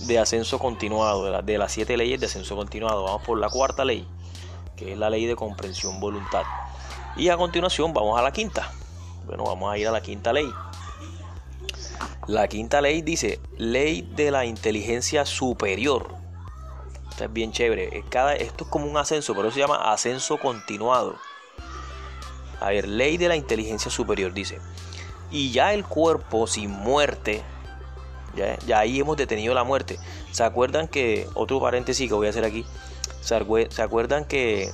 de 0.08 0.20
ascenso 0.20 0.60
continuado, 0.60 1.26
de, 1.26 1.42
de 1.42 1.58
las 1.58 1.72
siete 1.72 1.98
leyes 1.98 2.20
de 2.20 2.26
ascenso 2.26 2.56
continuado. 2.56 3.04
Vamos 3.04 3.24
por 3.24 3.40
la 3.40 3.50
cuarta 3.50 3.86
ley, 3.86 4.08
que 4.76 4.94
es 4.94 4.98
la 4.98 5.10
ley 5.10 5.26
de 5.26 5.36
comprensión 5.36 6.00
voluntad. 6.00 6.44
Y 7.16 7.30
a 7.30 7.38
continuación 7.38 7.94
vamos 7.94 8.20
a 8.20 8.22
la 8.22 8.32
quinta. 8.32 8.72
Bueno, 9.26 9.46
vamos 9.46 9.72
a 9.72 9.78
ir 9.78 9.88
a 9.88 9.92
la 9.92 10.02
quinta 10.02 10.34
ley. 10.34 10.50
La 12.28 12.48
quinta 12.48 12.82
ley 12.82 13.02
dice 13.02 13.40
ley 13.58 14.02
de 14.16 14.32
la 14.32 14.46
inteligencia 14.46 15.26
superior. 15.26 16.23
Esto 17.14 17.26
es 17.26 17.34
bien 17.34 17.52
chévere. 17.52 18.04
Cada, 18.10 18.34
esto 18.34 18.64
es 18.64 18.70
como 18.72 18.88
un 18.88 18.98
ascenso, 18.98 19.36
pero 19.36 19.52
se 19.52 19.60
llama 19.60 19.92
ascenso 19.94 20.40
continuado. 20.40 21.16
A 22.60 22.70
ver, 22.70 22.88
ley 22.88 23.18
de 23.18 23.28
la 23.28 23.36
inteligencia 23.36 23.92
superior 23.92 24.34
dice. 24.34 24.60
Y 25.30 25.52
ya 25.52 25.76
el 25.76 25.86
cuerpo 25.86 26.48
sin 26.48 26.72
muerte, 26.72 27.44
ya, 28.36 28.58
ya 28.66 28.80
ahí 28.80 29.00
hemos 29.00 29.16
detenido 29.16 29.54
la 29.54 29.64
muerte. 29.64 30.00
¿Se 30.32 30.44
acuerdan 30.44 30.88
que, 30.88 31.28
otro 31.36 31.62
paréntesis 31.62 32.10
que 32.10 32.16
voy 32.16 32.26
a 32.26 32.32
hacer 32.32 32.46
aquí, 32.46 32.66
se, 33.22 33.36
acuerdan 33.36 34.26
que 34.26 34.72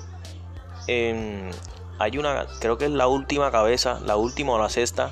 en, 0.88 1.52
hay 1.98 2.18
una, 2.20 2.48
creo 2.62 2.78
que 2.78 2.86
es 2.86 2.92
la 2.92 3.08
última 3.08 3.52
cabeza, 3.52 4.00
la 4.06 4.16
última 4.16 4.54
o 4.54 4.60
la 4.60 4.70
sexta, 4.70 5.12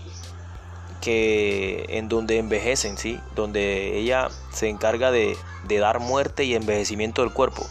en 1.07 2.09
donde 2.09 2.37
envejecen, 2.37 2.97
¿sí? 2.97 3.19
Donde 3.35 3.97
ella 3.97 4.29
se 4.51 4.69
encarga 4.69 5.11
de, 5.11 5.37
dar 5.67 5.99
muerte 5.99 6.43
y 6.43 6.55
envejecimiento 6.55 7.21
del 7.21 7.33
cuerpo. 7.33 7.65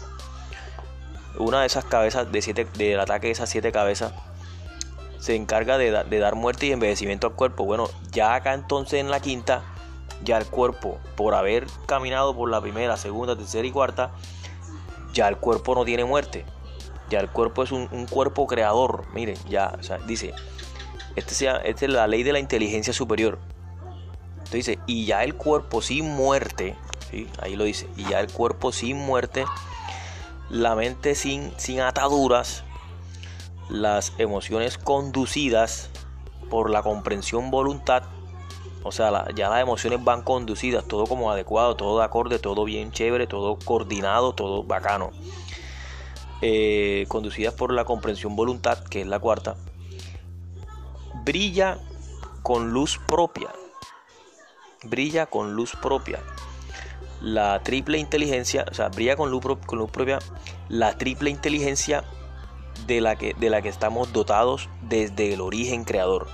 Una 1.37 1.61
de 1.61 1.67
esas 1.67 1.85
cabezas, 1.85 2.31
de 2.31 2.41
siete, 2.41 2.65
del 2.77 2.99
ataque 2.99 3.27
de 3.27 3.33
esas 3.33 3.49
siete 3.49 3.71
cabezas, 3.71 4.13
se 5.19 5.35
encarga 5.35 5.77
de, 5.77 5.91
de 5.91 6.19
dar 6.19 6.35
muerte 6.35 6.65
y 6.67 6.71
envejecimiento 6.71 7.27
al 7.27 7.33
cuerpo. 7.33 7.63
Bueno, 7.63 7.89
ya 8.11 8.35
acá 8.35 8.53
entonces 8.53 8.99
en 8.99 9.11
la 9.11 9.19
quinta, 9.19 9.63
ya 10.23 10.37
el 10.37 10.45
cuerpo, 10.45 10.99
por 11.15 11.35
haber 11.35 11.67
caminado 11.85 12.35
por 12.35 12.49
la 12.49 12.61
primera, 12.61 12.97
segunda, 12.97 13.35
tercera 13.35 13.67
y 13.67 13.71
cuarta, 13.71 14.11
ya 15.13 15.27
el 15.27 15.37
cuerpo 15.37 15.75
no 15.75 15.85
tiene 15.85 16.05
muerte 16.05 16.45
ya 17.09 17.19
el 17.19 17.29
cuerpo 17.29 17.63
es 17.63 17.71
un, 17.71 17.87
cuerpo 18.07 18.47
creador. 18.47 19.05
Miren, 19.13 19.37
ya, 19.49 19.77
dice, 20.05 20.33
este 21.17 21.33
esta 21.33 21.85
es 21.85 21.91
la 21.91 22.07
ley 22.07 22.21
de 22.21 22.31
la 22.31 22.39
inteligencia 22.39 22.93
superior. 22.93 23.39
Entonces 24.37 24.67
dice, 24.67 24.79
y 24.85 25.05
ya 25.05 25.23
el 25.23 25.33
cuerpo 25.33 25.81
sin 25.81 26.05
muerte, 26.05 26.75
ahí 27.41 27.55
lo 27.55 27.63
dice, 27.63 27.89
y 27.97 28.05
ya 28.05 28.19
el 28.19 28.31
cuerpo 28.31 28.71
sin 28.71 28.97
muerte, 28.97 29.45
la 30.49 30.75
mente 30.75 31.15
sin, 31.15 31.51
sin 31.57 31.81
ataduras, 31.81 32.63
las 33.67 34.13
emociones 34.19 34.77
conducidas 34.77 35.89
por 36.51 36.69
la 36.69 36.83
comprensión 36.83 37.49
voluntad, 37.49 38.03
o 38.83 38.91
sea, 38.91 39.27
ya 39.33 39.49
las 39.49 39.61
emociones 39.61 40.01
van 40.03 40.21
conducidas, 40.21 40.85
todo 40.85 41.07
como 41.07 41.31
adecuado, 41.31 41.75
todo 41.75 41.97
de 41.97 42.05
acorde, 42.05 42.37
todo 42.37 42.63
bien 42.63 42.91
chévere, 42.91 43.25
todo 43.25 43.57
coordinado, 43.57 44.33
todo 44.33 44.63
bacano. 44.63 45.11
Eh, 46.41 47.05
conducidas 47.07 47.55
por 47.55 47.73
la 47.73 47.83
comprensión 47.85 48.35
voluntad, 48.35 48.83
que 48.83 49.01
es 49.01 49.07
la 49.07 49.19
cuarta, 49.19 49.55
brilla 51.27 51.77
con 52.41 52.71
luz 52.71 52.99
propia. 53.05 53.49
Brilla 54.83 55.25
con 55.25 55.55
luz 55.55 55.75
propia. 55.75 56.19
La 57.21 57.61
triple 57.63 57.97
inteligencia, 57.97 58.65
o 58.71 58.73
sea, 58.73 58.87
brilla 58.87 59.17
con 59.17 59.29
luz, 59.29 59.43
con 59.65 59.77
luz 59.77 59.91
propia 59.91 60.19
la 60.69 60.97
triple 60.97 61.29
inteligencia 61.29 62.05
de 62.85 63.01
la, 63.01 63.17
que, 63.17 63.33
de 63.33 63.49
la 63.49 63.61
que 63.61 63.67
estamos 63.67 64.13
dotados 64.13 64.69
desde 64.83 65.33
el 65.33 65.41
origen 65.41 65.83
creador. 65.83 66.27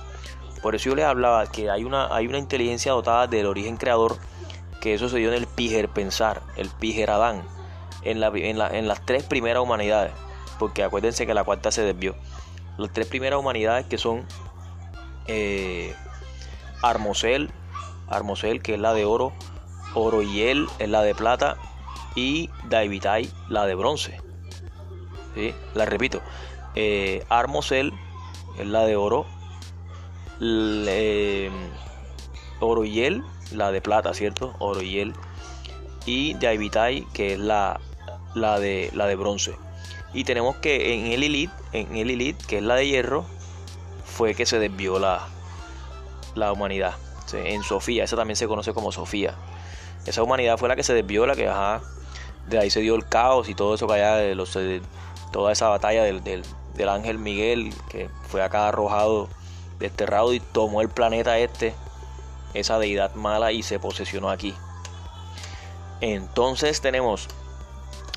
Por 0.62 0.76
eso 0.76 0.90
yo 0.90 0.94
les 0.94 1.06
hablaba 1.06 1.44
que 1.50 1.70
hay 1.70 1.82
una, 1.82 2.14
hay 2.14 2.28
una 2.28 2.38
inteligencia 2.38 2.92
dotada 2.92 3.26
del 3.26 3.46
origen 3.46 3.76
creador, 3.76 4.18
que 4.80 4.94
eso 4.94 5.08
se 5.08 5.18
dio 5.18 5.28
en 5.28 5.34
el 5.34 5.48
Pijer 5.48 5.88
pensar, 5.88 6.42
el 6.56 6.68
Pijer 6.68 7.10
Adán 7.10 7.42
en, 8.02 8.22
en, 8.22 8.88
las 8.88 9.04
tres 9.04 9.24
primeras 9.24 9.62
humanidades, 9.62 10.12
porque 10.60 10.84
acuérdense 10.84 11.26
que 11.26 11.34
la 11.34 11.42
cuarta 11.42 11.72
se 11.72 11.82
desvió. 11.82 12.14
Las 12.78 12.92
tres 12.92 13.08
primeras 13.08 13.40
humanidades 13.40 13.86
que 13.86 13.98
son 13.98 14.24
eh, 15.26 15.94
Armosel, 16.82 17.50
Armosel 18.08 18.62
que 18.62 18.74
es 18.74 18.80
la 18.80 18.92
de 18.92 19.04
oro, 19.04 19.32
Oroyel 19.94 20.68
es 20.78 20.88
la 20.88 21.02
de 21.02 21.14
plata 21.14 21.56
y 22.14 22.50
Daivitai 22.68 23.30
la 23.48 23.66
de 23.66 23.74
bronce. 23.74 24.20
¿Sí? 25.34 25.54
La 25.74 25.84
repito, 25.84 26.20
eh, 26.74 27.24
Armosel 27.28 27.92
es 28.58 28.66
la 28.66 28.84
de 28.84 28.96
oro, 28.96 29.26
eh, 30.40 31.50
Oroyel 32.60 33.22
la 33.52 33.72
de 33.72 33.80
plata, 33.80 34.14
¿cierto? 34.14 34.54
Oroyel 34.58 35.14
y 36.06 36.34
Daivitai 36.34 37.06
que 37.12 37.34
es 37.34 37.38
la 37.38 37.80
la 38.34 38.58
de, 38.58 38.90
la 38.94 39.06
de 39.06 39.16
bronce. 39.16 39.54
Y 40.12 40.24
tenemos 40.24 40.56
que 40.56 40.94
en 40.94 41.06
el 41.06 41.22
Elite, 41.22 41.52
en 41.72 41.96
el 41.96 42.10
Elite, 42.10 42.44
que 42.46 42.58
es 42.58 42.62
la 42.62 42.76
de 42.76 42.86
hierro, 42.86 43.26
fue 44.14 44.34
que 44.34 44.46
se 44.46 44.58
desvió 44.58 44.98
la, 44.98 45.26
la 46.34 46.52
humanidad. 46.52 46.94
En 47.32 47.64
Sofía, 47.64 48.04
esa 48.04 48.16
también 48.16 48.36
se 48.36 48.46
conoce 48.46 48.72
como 48.72 48.92
Sofía. 48.92 49.34
Esa 50.06 50.22
humanidad 50.22 50.56
fue 50.56 50.68
la 50.68 50.76
que 50.76 50.84
se 50.84 50.94
desvió, 50.94 51.26
la 51.26 51.34
que 51.34 51.50
de 52.46 52.58
ahí 52.58 52.70
se 52.70 52.80
dio 52.80 52.94
el 52.94 53.06
caos 53.08 53.48
y 53.48 53.54
todo 53.54 53.74
eso 53.74 53.88
que 53.88 53.94
allá 53.94 54.16
de 54.16 54.34
los, 54.36 54.56
toda 55.32 55.50
esa 55.50 55.68
batalla 55.68 56.04
del, 56.04 56.22
del, 56.22 56.44
del, 56.74 56.88
ángel 56.88 57.18
Miguel, 57.18 57.74
que 57.88 58.08
fue 58.28 58.42
acá 58.42 58.68
arrojado, 58.68 59.28
desterrado 59.80 60.32
y 60.32 60.38
tomó 60.38 60.80
el 60.80 60.90
planeta 60.90 61.38
este, 61.38 61.74
esa 62.52 62.78
deidad 62.78 63.14
mala 63.14 63.50
y 63.50 63.64
se 63.64 63.80
posesionó 63.80 64.30
aquí. 64.30 64.54
Entonces 66.00 66.80
tenemos 66.80 67.28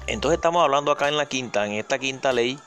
entonces 0.07 0.37
estamos 0.37 0.63
hablando 0.63 0.91
acá 0.91 1.09
en 1.09 1.17
la 1.17 1.25
quinta, 1.25 1.65
en 1.65 1.73
esta 1.73 1.99
quinta 1.99 2.31
ley 2.31 2.57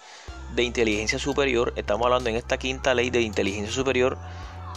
de 0.55 0.63
inteligencia 0.63 1.19
superior, 1.19 1.73
estamos 1.77 2.07
hablando 2.07 2.31
en 2.31 2.37
esta 2.37 2.59
quinta 2.59 2.95
ley 2.95 3.11
de 3.11 3.23
inteligencia 3.23 3.73
superior, 3.73 4.19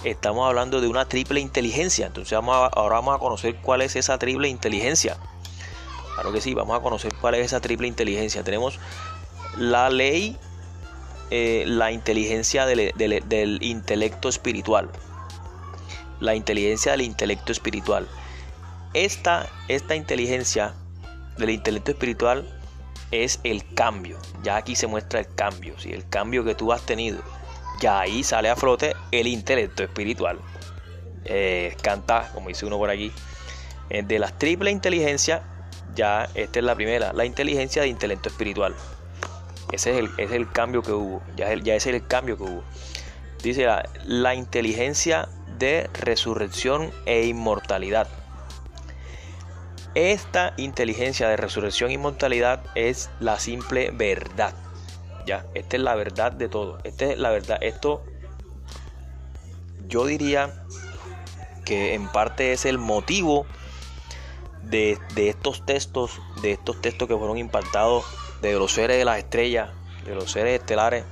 estamos 0.04 0.48
hablando 0.48 0.82
de 0.82 0.88
una 0.88 1.06
triple 1.06 1.40
inteligencia. 1.40 2.08
Entonces 2.08 2.34
ahora 2.34 2.96
vamos 2.96 3.16
a 3.16 3.20
conocer 3.20 3.56
cuál 3.58 3.82
es 3.82 3.96
esa 3.96 4.18
triple 4.18 4.50
inteligencia. 4.50 5.18
Claro 6.16 6.32
que 6.32 6.42
sí, 6.42 6.54
vamos 6.54 6.78
a 6.78 6.82
conocer 6.82 7.14
cuál 7.20 7.36
es 7.36 7.48
esa 7.48 7.60
triple 7.60 7.88
inteligencia. 7.88 8.44
Tenemos 8.44 8.80
la 9.58 9.90
ley, 9.90 10.38
eh, 11.32 11.64
la 11.66 11.92
inteligencia 11.92 12.66
del, 12.66 12.92
del 12.96 13.64
intelecto 13.64 14.30
espiritual. 14.30 14.90
La 16.20 16.36
inteligencia 16.36 16.92
del 16.92 17.02
intelecto 17.02 17.52
espiritual. 17.52 18.08
Esta, 18.94 19.50
esta 19.68 19.96
inteligencia 19.96 20.76
del 21.38 21.50
intelecto 21.50 21.92
espiritual 21.92 22.46
es 23.14 23.40
el 23.44 23.64
cambio. 23.76 24.18
Ya 24.42 24.58
aquí 24.58 24.76
se 24.76 24.88
muestra 24.88 25.20
el 25.20 25.34
cambio, 25.36 25.80
¿sí? 25.80 25.94
el 25.94 26.10
cambio 26.10 26.44
que 26.44 26.56
tú 26.56 26.74
has 26.74 26.82
tenido. 26.82 27.22
Ya 27.80 28.00
ahí 28.00 28.24
sale 28.24 28.50
a 28.50 28.56
flote 28.56 28.96
el 29.12 29.28
intelecto 29.28 29.84
espiritual. 29.84 30.40
Eh, 31.26 31.76
canta, 31.82 32.32
como 32.34 32.48
dice 32.50 32.66
uno 32.66 32.78
por 32.78 32.90
aquí. 32.90 33.12
Eh, 33.90 34.02
de 34.02 34.18
las 34.18 34.38
triple 34.40 34.72
inteligencias, 34.72 35.42
ya 35.96 36.28
esta 36.34 36.60
es 36.60 36.66
la 36.66 36.76
primera, 36.76 37.14
la 37.14 37.26
inteligencia 37.26 37.84
de 37.84 37.88
intelecto 37.88 38.30
espiritual. 38.30 38.74
Ese 39.72 39.92
es 39.92 39.98
el, 39.98 40.10
es 40.18 40.32
el 40.32 40.52
cambio 40.52 40.82
que 40.82 40.92
hubo. 40.92 41.22
Ya, 41.36 41.52
es 41.52 41.86
el 41.86 42.08
cambio 42.08 42.38
que 42.38 42.44
hubo. 42.44 42.64
Dice 43.44 43.68
la 44.06 44.36
inteligencia 44.36 45.30
de 45.60 45.90
resurrección 45.94 46.92
e 47.06 47.26
inmortalidad. 47.26 48.08
Esta 49.96 50.54
inteligencia 50.58 51.30
de 51.30 51.38
resurrección 51.38 51.92
e 51.92 51.94
inmortalidad 51.94 52.64
es 52.76 53.10
la 53.20 53.40
simple 53.40 53.92
verdad. 53.92 54.54
Ya, 55.26 55.46
esta 55.54 55.78
es 55.78 55.84
la 55.84 55.96
verdad 55.96 56.32
de 56.32 56.50
todo. 56.50 56.80
Esta 56.84 57.06
es 57.06 57.18
la 57.18 57.30
verdad. 57.30 57.58
Esto 57.62 58.04
yo 59.88 60.06
diría 60.06 60.66
que 61.66 61.94
en 61.94 62.08
parte 62.08 62.52
es 62.52 62.66
el 62.66 62.78
motivo 62.78 63.46
de, 64.64 64.98
estos 65.16 65.66
textos, 65.66 66.20
de 66.42 66.54
estos 66.54 66.82
textos 66.82 67.08
que 67.08 67.16
fueron 67.16 67.38
impactados 67.38 68.06
de 68.42 68.54
los 68.54 68.74
seres 68.74 68.98
de 68.98 69.06
las 69.06 69.20
estrellas, 69.20 69.70
de 70.06 70.16
los 70.16 70.32
seres 70.32 70.60
estelares, 70.60 71.06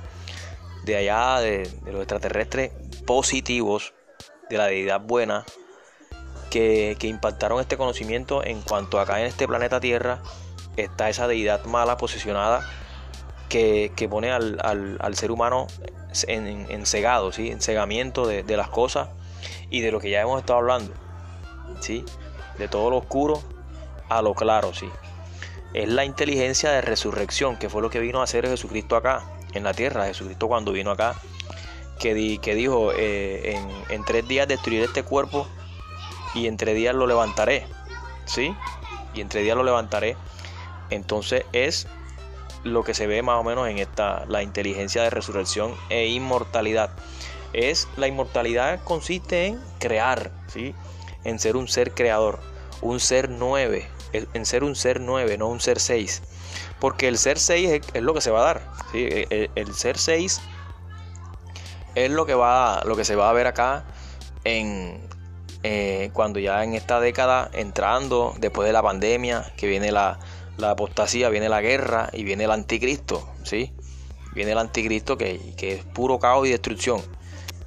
de 0.84 0.96
allá, 0.96 1.40
de, 1.40 1.70
los 1.86 2.00
extraterrestres 2.00 2.72
positivos, 3.06 3.94
de 4.50 4.58
la 4.58 4.66
deidad 4.66 5.00
buena, 5.00 5.44
que, 6.52 6.96
impactaron 7.02 7.60
este 7.60 7.76
conocimiento 7.76 8.44
en 8.44 8.60
cuanto 8.60 9.00
acá 9.00 9.20
en 9.20 9.26
este 9.26 9.48
planeta 9.48 9.80
Tierra 9.80 10.20
está 10.76 11.08
esa 11.08 11.26
deidad 11.26 11.64
mala 11.64 11.96
posicionada 11.96 12.68
que, 13.48 13.90
pone 14.08 14.30
al, 14.30 15.14
ser 15.14 15.30
humano 15.30 15.66
en, 16.28 16.66
en, 16.70 16.86
cegado, 16.86 17.32
¿sí? 17.32 17.50
en 17.50 17.60
cegamiento 17.60 18.26
de, 18.26 18.42
de, 18.42 18.56
las 18.56 18.68
cosas 18.68 19.08
y 19.70 19.80
de 19.80 19.90
lo 19.90 20.00
que 20.00 20.10
ya 20.10 20.20
hemos 20.20 20.40
estado 20.40 20.58
hablando. 20.60 20.92
¿sí? 21.80 22.04
de 22.58 22.68
todo 22.68 22.90
lo 22.90 22.98
oscuro 22.98 23.42
a 24.08 24.22
lo 24.22 24.34
claro, 24.34 24.74
sí. 24.74 24.88
Es 25.74 25.88
la 25.88 26.04
inteligencia 26.04 26.70
de 26.70 26.82
resurrección, 26.82 27.56
que 27.56 27.68
fue 27.68 27.80
lo 27.80 27.88
que 27.88 27.98
vino 27.98 28.20
a 28.20 28.24
hacer 28.24 28.46
Jesucristo 28.46 28.94
acá, 28.94 29.24
en 29.54 29.64
la 29.64 29.72
tierra. 29.72 30.04
Jesucristo 30.04 30.48
cuando 30.48 30.72
vino 30.72 30.90
acá, 30.90 31.14
que, 31.98 32.38
que 32.42 32.54
dijo, 32.54 32.92
eh, 32.94 33.58
en, 33.88 34.04
tres 34.04 34.28
días 34.28 34.46
destruiré 34.48 34.84
este 34.84 35.02
cuerpo 35.02 35.46
y 36.34 36.46
en 36.46 36.56
tres 36.56 36.74
días 36.74 36.94
lo 36.94 37.06
levantaré. 37.06 37.66
¿Sí? 38.24 38.54
Y 39.14 39.20
en 39.20 39.28
tres 39.28 39.44
días 39.44 39.56
lo 39.56 39.64
levantaré. 39.64 40.16
Entonces 40.90 41.44
es 41.52 41.86
lo 42.64 42.84
que 42.84 42.94
se 42.94 43.06
ve 43.06 43.22
más 43.22 43.38
o 43.38 43.44
menos 43.44 43.68
en 43.68 43.78
esta, 43.78 44.24
la 44.26 44.42
inteligencia 44.42 45.02
de 45.02 45.10
resurrección 45.10 45.74
e 45.88 46.06
inmortalidad. 46.06 46.90
Es 47.52 47.88
la 47.96 48.08
inmortalidad 48.08 48.82
consiste 48.84 49.46
en 49.46 49.60
crear, 49.78 50.30
¿sí? 50.46 50.74
en 51.24 51.38
ser 51.38 51.56
un 51.56 51.68
ser 51.68 51.92
creador, 51.92 52.40
un 52.80 53.00
ser 53.00 53.28
nueve, 53.28 53.88
en 54.12 54.46
ser 54.46 54.64
un 54.64 54.74
ser 54.74 55.00
nueve, 55.00 55.38
no 55.38 55.48
un 55.48 55.60
ser 55.60 55.80
seis. 55.80 56.22
Porque 56.80 57.08
el 57.08 57.18
ser 57.18 57.38
seis 57.38 57.82
es, 57.94 58.02
lo 58.02 58.14
que 58.14 58.20
se 58.20 58.30
va 58.30 58.40
a 58.40 58.44
dar. 58.44 58.62
E, 58.94 59.26
e, 59.30 59.50
el, 59.54 59.74
ser 59.74 59.98
seis 59.98 60.40
es 61.94 62.10
lo 62.10 62.26
que, 62.26 62.34
va, 62.34 62.82
lo 62.84 62.96
que 62.96 63.04
se 63.04 63.16
va 63.16 63.30
a 63.30 63.32
ver 63.32 63.46
acá 63.46 63.84
en, 64.44 65.00
eh, 65.62 66.10
cuando 66.12 66.40
ya 66.40 66.64
en 66.64 66.74
esta 66.74 67.00
década 67.00 67.50
entrando, 67.52 68.34
después 68.38 68.66
de 68.66 68.72
la 68.72 68.82
pandemia, 68.82 69.52
que 69.56 69.66
viene 69.66 69.92
la, 69.92 70.18
la 70.56 70.70
apostasía, 70.70 71.28
viene 71.28 71.48
la 71.48 71.60
guerra 71.60 72.10
y 72.12 72.24
viene 72.24 72.44
el 72.44 72.50
anticristo. 72.50 73.28
¿sí? 73.42 73.72
Viene 74.34 74.52
el 74.52 74.58
anticristo 74.58 75.16
que, 75.16 75.54
que 75.56 75.74
es 75.74 75.84
puro 75.84 76.18
caos 76.18 76.46
y 76.46 76.50
destrucción. 76.50 77.02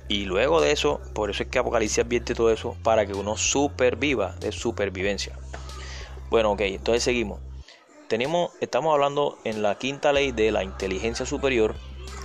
Y 0.07 0.25
luego 0.25 0.61
de 0.61 0.71
eso, 0.71 1.01
por 1.13 1.31
eso 1.31 1.43
es 1.43 1.49
que 1.49 1.57
Apocalipsis 1.57 1.99
advierte 1.99 2.35
todo 2.35 2.51
eso, 2.51 2.75
para 2.83 3.07
que 3.07 3.13
uno 3.13 3.37
superviva 3.37 4.35
de 4.39 4.51
supervivencia. 4.51 5.37
Bueno, 6.29 6.51
ok, 6.51 6.61
entonces 6.61 7.03
seguimos. 7.03 7.39
Tenemos, 8.07 8.51
estamos 8.61 8.93
hablando 8.93 9.39
en 9.45 9.63
la 9.63 9.79
quinta 9.79 10.13
ley 10.13 10.31
de 10.31 10.51
la 10.51 10.63
inteligencia 10.63 11.25
superior, 11.25 11.75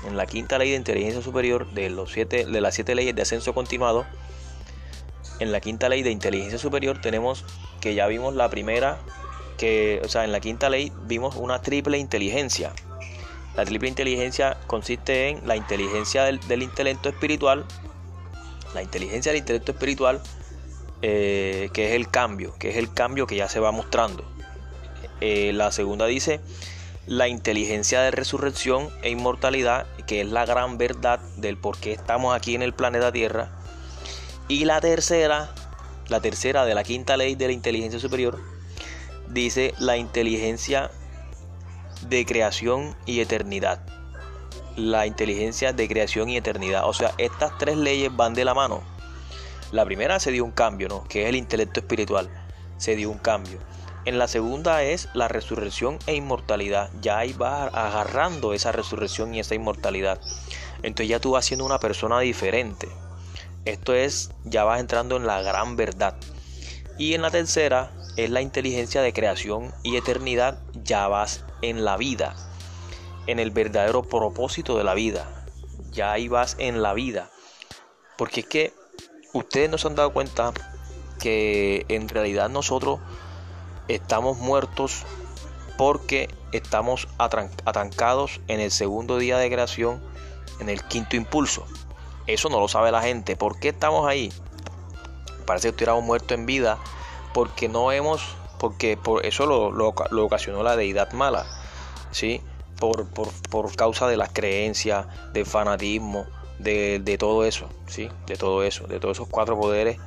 en 0.06 0.16
la 0.16 0.26
quinta 0.26 0.58
ley 0.58 0.70
de 0.70 0.76
inteligencia 0.76 1.22
superior 1.22 1.70
de, 1.72 1.88
los 1.88 2.12
siete, 2.12 2.44
de 2.44 2.60
las 2.60 2.74
siete 2.74 2.94
leyes 2.94 3.14
de 3.14 3.22
ascenso 3.22 3.54
continuado. 3.54 4.04
En 5.40 5.52
la 5.52 5.60
quinta 5.60 5.88
ley 5.88 6.02
de 6.02 6.10
inteligencia 6.10 6.58
superior 6.58 7.00
tenemos 7.00 7.44
que 7.80 7.94
ya 7.94 8.06
vimos 8.06 8.34
la 8.34 8.48
primera, 8.50 8.98
que, 9.56 10.00
o 10.04 10.08
sea, 10.08 10.24
en 10.24 10.32
la 10.32 10.40
quinta 10.40 10.70
ley 10.70 10.92
vimos 11.06 11.36
una 11.36 11.62
triple 11.62 11.98
inteligencia. 11.98 12.72
La 13.56 13.64
triple 13.64 13.88
inteligencia 13.88 14.58
consiste 14.66 15.28
en 15.28 15.46
la 15.48 15.56
inteligencia 15.56 16.24
del, 16.24 16.62
intelecto 16.62 17.08
espiritual, 17.08 17.64
la 18.74 18.82
inteligencia 18.82 19.32
del 19.32 19.40
intelecto 19.40 19.72
espiritual, 19.72 20.20
eh, 21.02 21.70
que 21.72 21.88
es 21.88 21.92
el 21.96 22.08
cambio, 22.10 22.54
que 22.58 22.70
es 22.70 22.76
el 22.76 22.92
cambio 22.92 23.26
que 23.26 23.36
ya 23.36 23.48
se 23.48 23.60
va 23.60 23.72
mostrando. 23.72 24.24
Eh, 25.20 25.52
la 25.52 25.72
segunda 25.72 26.06
dice 26.06 26.40
la 27.06 27.28
inteligencia 27.28 28.02
de 28.02 28.10
resurrección 28.10 28.88
e 29.02 29.10
inmortalidad, 29.10 29.86
que 30.06 30.20
es 30.20 30.28
la 30.28 30.46
gran 30.46 30.78
verdad 30.78 31.18
del 31.36 31.56
por 31.56 31.76
qué 31.78 31.92
estamos 31.92 32.36
aquí 32.36 32.54
en 32.54 32.62
el 32.62 32.72
planeta 32.72 33.10
Tierra. 33.10 33.50
Y 34.50 34.64
la 34.64 34.80
tercera, 34.80 35.54
la 36.08 36.20
tercera 36.20 36.64
de 36.64 36.74
la 36.74 36.82
quinta 36.82 37.16
ley 37.16 37.36
de 37.36 37.46
la 37.46 37.52
inteligencia 37.52 38.00
superior, 38.00 38.40
dice 39.28 39.74
la 39.78 39.96
inteligencia 39.96 40.90
de 42.08 42.26
creación 42.26 42.96
y 43.06 43.20
eternidad. 43.20 43.80
La 44.74 45.06
inteligencia 45.06 45.72
de 45.72 45.86
creación 45.86 46.30
y 46.30 46.36
eternidad. 46.36 46.88
O 46.88 46.92
sea, 46.92 47.14
estas 47.16 47.56
tres 47.58 47.76
leyes 47.76 48.10
van 48.16 48.34
de 48.34 48.44
la 48.44 48.52
mano. 48.52 48.82
La 49.70 49.84
primera 49.84 50.18
se 50.18 50.32
dio 50.32 50.44
un 50.44 50.50
cambio, 50.50 50.88
¿no? 50.88 51.04
Que 51.04 51.22
es 51.22 51.28
el 51.28 51.36
intelecto 51.36 51.78
espiritual. 51.78 52.28
Se 52.76 52.96
dio 52.96 53.08
un 53.08 53.18
cambio. 53.18 53.60
En 54.04 54.18
la 54.18 54.26
segunda 54.26 54.82
es 54.82 55.08
la 55.14 55.28
resurrección 55.28 56.00
e 56.08 56.16
inmortalidad. 56.16 56.90
Ya 57.00 57.18
ahí 57.18 57.34
va 57.34 57.66
agarrando 57.66 58.52
esa 58.52 58.72
resurrección 58.72 59.32
y 59.32 59.38
esa 59.38 59.54
inmortalidad. 59.54 60.20
Entonces 60.82 61.08
ya 61.08 61.20
tú 61.20 61.30
vas 61.30 61.44
siendo 61.44 61.64
una 61.64 61.78
persona 61.78 62.18
diferente. 62.18 62.88
Esto 63.64 63.94
es, 63.94 64.30
ya 64.44 64.64
vas 64.64 64.80
entrando 64.80 65.16
en 65.16 65.26
la 65.26 65.42
gran 65.42 65.76
verdad. 65.76 66.16
Y 66.96 67.14
en 67.14 67.22
la 67.22 67.30
tercera 67.30 67.92
es 68.16 68.30
la 68.30 68.40
inteligencia 68.40 69.02
de 69.02 69.12
creación 69.12 69.72
y 69.82 69.96
eternidad. 69.96 70.58
Ya 70.82 71.08
vas 71.08 71.44
en 71.60 71.84
la 71.84 71.96
vida, 71.96 72.34
en 73.26 73.38
el 73.38 73.50
verdadero 73.50 74.02
propósito 74.02 74.78
de 74.78 74.84
la 74.84 74.94
vida. 74.94 75.44
Ya 75.92 76.12
ahí 76.12 76.28
vas 76.28 76.56
en 76.58 76.82
la 76.82 76.94
vida. 76.94 77.30
Porque 78.16 78.40
es 78.40 78.46
que 78.46 78.74
ustedes 79.34 79.68
no 79.70 79.78
se 79.78 79.88
han 79.88 79.94
dado 79.94 80.12
cuenta 80.12 80.52
que 81.18 81.84
en 81.88 82.08
realidad 82.08 82.48
nosotros 82.48 82.98
estamos 83.88 84.38
muertos 84.38 85.04
porque 85.76 86.28
estamos 86.52 87.08
atrancados 87.18 88.40
en 88.48 88.60
el 88.60 88.70
segundo 88.70 89.18
día 89.18 89.38
de 89.38 89.50
creación, 89.50 90.02
en 90.60 90.68
el 90.68 90.82
quinto 90.84 91.16
impulso. 91.16 91.66
Eso 92.26 92.48
no 92.48 92.60
lo 92.60 92.68
sabe 92.68 92.92
la 92.92 93.02
gente. 93.02 93.36
¿Por 93.36 93.58
qué 93.58 93.70
estamos 93.70 94.06
ahí? 94.06 94.32
Parece 95.46 95.68
que 95.68 95.70
estuviéramos 95.70 96.04
muertos 96.04 96.32
en 96.32 96.46
vida 96.46 96.78
porque 97.32 97.68
no 97.68 97.92
hemos 97.92 98.36
porque 98.60 98.98
por 98.98 99.24
eso 99.24 99.46
lo, 99.46 99.88
ocasionó 100.22 100.62
la 100.62 100.76
deidad 100.76 101.12
mala, 101.12 101.46
¿sí? 102.10 102.42
Por, 102.78 103.06
por, 103.08 103.74
causa 103.74 104.06
de 104.06 104.18
las 104.18 104.30
creencias, 104.32 105.06
del 105.32 105.46
fanatismo, 105.46 106.26
de, 106.58 107.16
todo 107.18 107.44
eso, 107.44 107.68
¿sí? 107.86 108.10
De 108.26 108.36
todo 108.36 108.62
eso, 108.62 108.86
de 108.86 109.00
todos 109.00 109.16
esos 109.16 109.28
cuatro 109.28 109.58
poderes. 109.58 109.98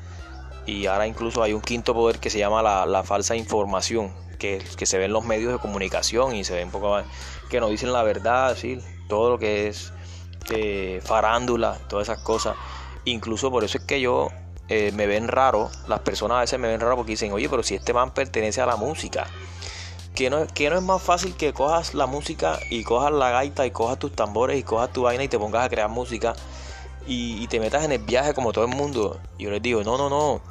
Y 0.67 0.85
ahora 0.85 1.07
incluso 1.07 1.41
hay 1.41 1.53
un 1.53 1.61
quinto 1.61 1.95
poder 1.95 2.19
que 2.19 2.29
se 2.29 2.37
llama 2.37 2.61
la, 2.61 3.03
falsa 3.03 3.35
información, 3.35 4.13
que, 4.37 4.63
que, 4.77 4.85
se 4.85 4.99
ve 4.99 5.05
en 5.05 5.13
los 5.13 5.25
medios 5.25 5.51
de 5.51 5.57
comunicación 5.57 6.35
y 6.35 6.43
se 6.43 6.53
ve 6.53 6.63
un 6.63 6.71
poco 6.71 7.01
que 7.49 7.59
nos 7.59 7.71
dicen 7.71 7.91
la 7.91 8.03
verdad, 8.03 8.55
¿sí? 8.55 8.79
Todo 9.09 9.31
lo 9.31 9.39
que 9.39 9.67
es 9.67 9.92
eh, 10.49 11.01
farándula, 11.03 11.77
todas 11.87 12.09
esas 12.09 12.23
cosas. 12.23 12.55
Incluso 13.05 13.51
por 13.51 13.63
eso 13.63 13.77
es 13.77 13.83
que 13.83 13.99
yo 14.01 14.29
eh, 14.69 14.91
me 14.93 15.07
ven 15.07 15.27
raro, 15.27 15.69
las 15.87 15.99
personas 15.99 16.37
a 16.37 16.41
veces 16.41 16.59
me 16.59 16.67
ven 16.67 16.79
raro 16.79 16.95
porque 16.95 17.11
dicen, 17.11 17.31
oye, 17.33 17.49
pero 17.49 17.63
si 17.63 17.75
este 17.75 17.93
man 17.93 18.11
pertenece 18.11 18.61
a 18.61 18.65
la 18.65 18.75
música, 18.75 19.27
que 20.15 20.29
no, 20.29 20.47
que 20.47 20.69
no 20.69 20.77
es 20.77 20.83
más 20.83 21.01
fácil 21.01 21.35
que 21.35 21.53
cojas 21.53 21.93
la 21.93 22.05
música 22.05 22.59
y 22.69 22.83
cojas 22.83 23.11
la 23.11 23.31
gaita 23.31 23.65
y 23.65 23.71
cojas 23.71 23.99
tus 23.99 24.13
tambores 24.13 24.59
y 24.59 24.63
cojas 24.63 24.91
tu 24.93 25.03
vaina 25.03 25.23
y 25.23 25.27
te 25.27 25.39
pongas 25.39 25.65
a 25.65 25.69
crear 25.69 25.89
música 25.89 26.35
y, 27.05 27.47
te 27.47 27.59
metas 27.59 27.83
en 27.83 27.91
el 27.91 27.99
viaje 27.99 28.33
como 28.33 28.53
todo 28.53 28.65
el 28.65 28.71
mundo. 28.71 29.19
Y 29.37 29.43
yo 29.43 29.51
les 29.51 29.61
digo, 29.61 29.83
no, 29.83 29.97
no, 29.97 30.09
no. 30.09 30.41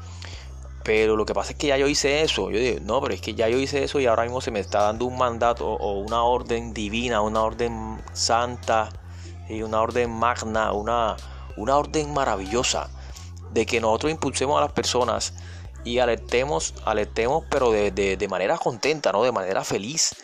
Pero 0.85 1.17
lo 1.17 1.25
que 1.25 1.33
pasa 1.33 1.53
es 1.53 1.59
que 1.59 1.69
ya 1.69 1.77
yo 1.77 1.87
hice 1.87 2.23
eso. 2.23 2.51
Yo 2.51 2.59
digo, 2.59 2.81
no, 2.83 3.01
pero 3.01 3.15
es 3.15 3.21
que 3.21 3.35
ya 3.35 3.49
yo 3.49 3.59
hice 3.59 3.85
eso 3.85 4.01
y 4.01 4.07
ahora 4.07 4.25
mismo 4.25 4.41
se 4.41 4.51
me 4.51 4.61
está 4.61 4.83
dando 4.83 5.07
un 5.07 5.17
mandato 5.17 5.67
o 5.67 6.01
una 6.01 6.23
orden 6.25 6.75
divina, 6.75 7.21
una 7.23 7.43
orden 7.43 8.03
santa, 8.13 8.91
y 9.49 9.63
una 9.63 9.81
orden 9.81 10.11
magna, 10.11 10.73
una, 10.73 11.17
una 11.57 11.77
orden 11.77 12.13
maravillosa 12.13 12.89
de 13.53 13.67
que 13.67 13.81
nosotros 13.81 14.13
impulsemos 14.13 14.59
a 14.59 14.63
las 14.63 14.73
personas 14.73 15.35
y 15.85 15.99
alertemos, 15.99 16.75
alertemos 16.85 17.45
pero 17.51 17.71
de, 17.71 18.27
manera 18.31 18.57
contenta, 18.59 19.13
¿no? 19.13 19.23
De 19.23 19.33
manera 19.33 19.65
feliz, 19.65 20.15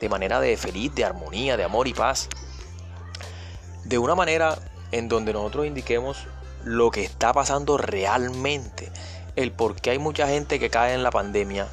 de 0.00 0.08
manera 0.08 0.40
de 0.40 0.56
feliz, 0.56 0.94
de 0.94 1.04
armonía, 1.04 1.56
de 1.56 1.64
amor 1.64 1.88
y 1.88 1.94
paz. 1.94 2.28
De 3.84 3.98
una 3.98 4.14
manera 4.14 4.56
en 4.92 5.08
donde 5.08 5.32
nosotros 5.32 5.66
indiquemos 5.66 6.26
lo 6.64 6.90
que 6.90 7.02
está 7.02 7.32
pasando 7.32 7.76
realmente. 7.76 8.90
El 9.36 9.52
por 9.52 9.76
qué 9.76 9.90
hay 9.90 9.98
mucha 9.98 10.28
gente 10.28 10.58
que 10.58 10.70
cae 10.70 10.94
en 10.94 11.02
la 11.02 11.10
pandemia 11.10 11.68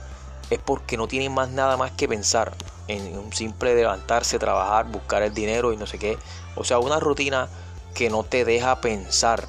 es 0.49 0.59
porque 0.59 0.97
no 0.97 1.07
tienen 1.07 1.33
más 1.33 1.49
nada 1.49 1.77
más 1.77 1.91
que 1.91 2.07
pensar 2.07 2.53
en 2.87 3.17
un 3.17 3.33
simple 3.33 3.75
levantarse, 3.75 4.39
trabajar, 4.39 4.85
buscar 4.85 5.21
el 5.21 5.33
dinero 5.33 5.73
y 5.73 5.77
no 5.77 5.85
sé 5.85 5.99
qué. 5.99 6.17
O 6.57 6.63
sea, 6.63 6.79
una 6.79 6.99
rutina 6.99 7.49
que 7.93 8.09
no 8.09 8.23
te 8.23 8.45
deja 8.45 8.81
pensar, 8.81 9.47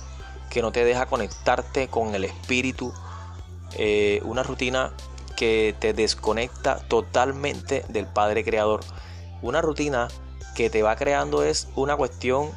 que 0.50 0.62
no 0.62 0.72
te 0.72 0.84
deja 0.84 1.06
conectarte 1.06 1.88
con 1.88 2.14
el 2.14 2.24
espíritu, 2.24 2.92
eh, 3.76 4.20
una 4.24 4.42
rutina 4.42 4.92
que 5.36 5.74
te 5.78 5.92
desconecta 5.92 6.78
totalmente 6.88 7.84
del 7.88 8.06
Padre 8.06 8.44
Creador. 8.44 8.80
Una 9.42 9.62
rutina 9.62 10.08
que 10.54 10.70
te 10.70 10.82
va 10.82 10.96
creando 10.96 11.44
es 11.44 11.68
una 11.76 11.96
cuestión 11.96 12.50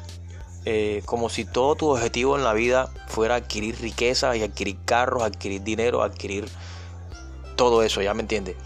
eh, 0.64 1.02
como 1.06 1.28
si 1.28 1.44
todo 1.44 1.74
tu 1.74 1.90
objetivo 1.90 2.36
en 2.36 2.44
la 2.44 2.52
vida 2.52 2.90
fuera 3.08 3.36
adquirir 3.36 3.80
riqueza 3.80 4.36
y 4.36 4.42
adquirir 4.42 4.78
carros, 4.84 5.22
adquirir 5.22 5.62
dinero, 5.62 6.02
adquirir 6.02 6.48
todo 7.56 7.82
eso, 7.82 8.00
ya 8.00 8.14
me 8.14 8.22
entiendes. 8.22 8.56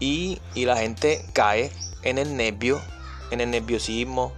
Y, 0.00 0.40
y 0.54 0.64
la 0.64 0.76
gente 0.76 1.24
cae 1.32 1.70
en 2.02 2.18
el 2.18 2.36
nervio, 2.36 2.80
en 3.30 3.40
el 3.40 3.50
nerviosismo, 3.50 4.32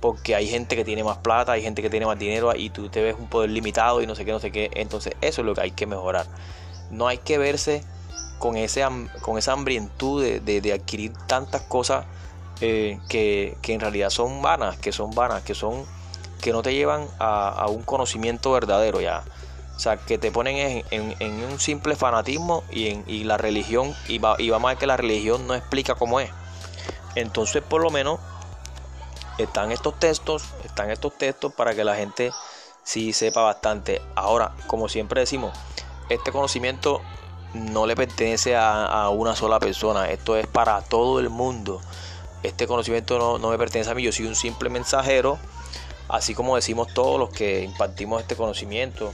porque 0.00 0.34
hay 0.34 0.46
gente 0.46 0.76
que 0.76 0.84
tiene 0.84 1.02
más 1.02 1.18
plata, 1.18 1.52
hay 1.52 1.62
gente 1.62 1.82
que 1.82 1.90
tiene 1.90 2.06
más 2.06 2.18
dinero 2.18 2.54
y 2.54 2.70
tú 2.70 2.88
te 2.88 3.02
ves 3.02 3.16
un 3.18 3.28
poder 3.28 3.50
limitado 3.50 4.00
y 4.00 4.06
no 4.06 4.14
sé 4.14 4.24
qué, 4.24 4.32
no 4.32 4.40
sé 4.40 4.52
qué. 4.52 4.70
Entonces 4.74 5.14
eso 5.20 5.40
es 5.40 5.46
lo 5.46 5.54
que 5.54 5.62
hay 5.62 5.70
que 5.72 5.86
mejorar. 5.86 6.26
No 6.90 7.08
hay 7.08 7.18
que 7.18 7.38
verse 7.38 7.82
con, 8.38 8.56
ese, 8.56 8.86
con 9.20 9.38
esa 9.38 9.52
hambrientud 9.52 10.22
de, 10.22 10.72
adquirir 10.72 11.12
tantas 11.26 11.62
cosas 11.62 12.04
eh, 12.60 12.98
que, 13.08 13.56
en 13.64 13.80
realidad 13.80 14.10
son 14.10 14.40
vanas, 14.40 14.78
que 14.78 14.92
son 14.92 15.10
vanas, 15.10 15.42
que 15.42 15.54
son 15.54 15.84
que 16.40 16.52
no 16.52 16.62
te 16.62 16.72
llevan 16.72 17.08
a, 17.18 17.66
un 17.68 17.82
conocimiento 17.82 18.52
verdadero 18.52 19.00
ya. 19.00 19.24
O 19.74 19.80
sea, 19.80 19.96
que 19.96 20.18
te 20.18 20.30
ponen 20.30 20.84
en, 20.90 21.44
un 21.44 21.58
simple 21.58 21.96
fanatismo 21.96 22.62
y, 22.70 22.88
en, 22.88 23.28
la 23.28 23.36
religión, 23.36 23.94
y, 24.06 24.18
va, 24.18 24.36
y 24.38 24.50
vamos 24.50 24.68
a 24.68 24.72
ver 24.74 24.78
que 24.78 24.86
la 24.86 24.96
religión 24.96 25.48
no 25.48 25.54
explica 25.54 25.96
cómo 25.96 26.20
es. 26.20 26.30
Entonces, 27.16 27.62
por 27.62 27.82
lo 27.82 27.90
menos, 27.90 28.20
están 29.38 29.72
estos 29.72 29.98
textos, 29.98 30.44
están 30.64 30.90
estos 30.90 31.16
textos 31.16 31.52
para 31.54 31.74
que 31.74 31.84
la 31.84 31.94
gente 31.96 32.32
sí 32.82 33.12
sepa 33.12 33.42
bastante. 33.42 34.02
Ahora, 34.14 34.52
como 34.66 34.88
siempre 34.88 35.20
decimos, 35.20 35.56
este 36.08 36.32
conocimiento 36.32 37.00
no 37.54 37.86
le 37.86 37.96
pertenece 37.96 38.56
a, 38.56 39.08
una 39.10 39.34
sola 39.36 39.58
persona, 39.58 40.10
esto 40.10 40.36
es 40.36 40.46
para 40.46 40.82
todo 40.82 41.20
el 41.20 41.30
mundo. 41.30 41.80
Este 42.42 42.66
conocimiento 42.66 43.38
no, 43.38 43.50
me 43.50 43.58
pertenece 43.58 43.90
a 43.90 43.94
mí, 43.94 44.02
yo 44.02 44.12
soy 44.12 44.26
un 44.26 44.36
simple 44.36 44.68
mensajero, 44.68 45.38
así 46.08 46.34
como 46.34 46.56
decimos 46.56 46.92
todos 46.94 47.18
los 47.18 47.30
que 47.30 47.62
impartimos 47.62 48.20
este 48.20 48.36
conocimiento, 48.36 49.12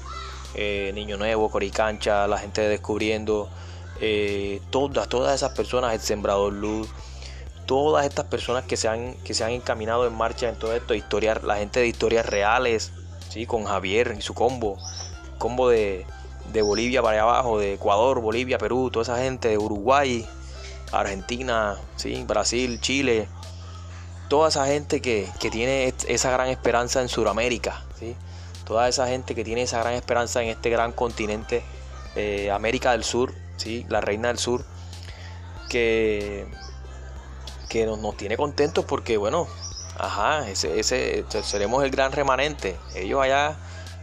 eh, 0.54 0.92
Niño 0.94 1.16
Nuevo, 1.16 1.50
Coricancha, 1.50 2.26
la 2.26 2.38
gente 2.38 2.62
descubriendo, 2.62 3.48
eh, 4.00 4.60
todas, 4.70 5.08
todas 5.08 5.34
esas 5.34 5.52
personas, 5.52 5.94
el 5.94 6.00
Sembrador 6.00 6.52
Luz, 6.52 6.88
todas 7.66 8.06
estas 8.06 8.26
personas 8.26 8.64
que 8.64 8.76
se 8.76 8.88
han, 8.88 9.14
que 9.24 9.34
se 9.34 9.44
han 9.44 9.50
encaminado 9.50 10.06
en 10.06 10.14
marcha 10.14 10.48
en 10.48 10.56
todo 10.56 10.74
esto, 10.74 10.94
historia, 10.94 11.40
la 11.42 11.56
gente 11.56 11.80
de 11.80 11.88
historias 11.88 12.26
reales, 12.26 12.92
¿sí? 13.28 13.46
con 13.46 13.64
Javier 13.64 14.14
y 14.18 14.22
su 14.22 14.34
combo, 14.34 14.78
combo 15.38 15.68
de, 15.68 16.06
Bolivia 16.62 17.02
para 17.02 17.14
allá 17.14 17.22
abajo, 17.22 17.58
de 17.58 17.74
Ecuador, 17.74 18.20
Bolivia, 18.20 18.58
Perú, 18.58 18.90
toda 18.92 19.02
esa 19.02 19.22
gente 19.22 19.48
de 19.48 19.58
Uruguay, 19.58 20.24
Argentina, 20.92 21.76
¿sí? 21.96 22.22
Brasil, 22.28 22.80
Chile, 22.80 23.28
toda 24.28 24.48
esa 24.48 24.66
gente 24.66 25.00
que, 25.00 25.28
tiene 25.50 25.92
esa 26.06 26.30
gran 26.30 26.48
esperanza 26.48 27.00
en 27.02 27.08
Sudamérica, 27.08 27.82
¿sí? 27.98 28.14
toda 28.64 28.88
esa 28.88 29.08
gente 29.08 29.34
que 29.34 29.44
tiene 29.44 29.62
esa 29.62 29.80
gran 29.80 29.94
esperanza 29.94 30.42
en 30.42 30.48
este 30.48 30.70
gran 30.70 30.92
continente, 30.92 31.64
eh, 32.14 32.50
América 32.50 32.92
del 32.92 33.04
Sur, 33.04 33.34
¿sí? 33.56 33.84
la 33.88 34.00
reina 34.00 34.28
del 34.28 34.38
sur, 34.38 34.64
que 35.68 36.46
que 37.74 37.86
nos, 37.86 38.16
tiene 38.16 38.36
contentos 38.36 38.84
porque, 38.84 39.16
bueno, 39.16 39.48
ajá, 39.98 40.48
ese, 40.48 40.78
ese, 40.78 41.24
seremos 41.42 41.82
el 41.82 41.90
gran 41.90 42.12
remanente. 42.12 42.76
Ellos 42.94 43.20
allá, 43.20 43.56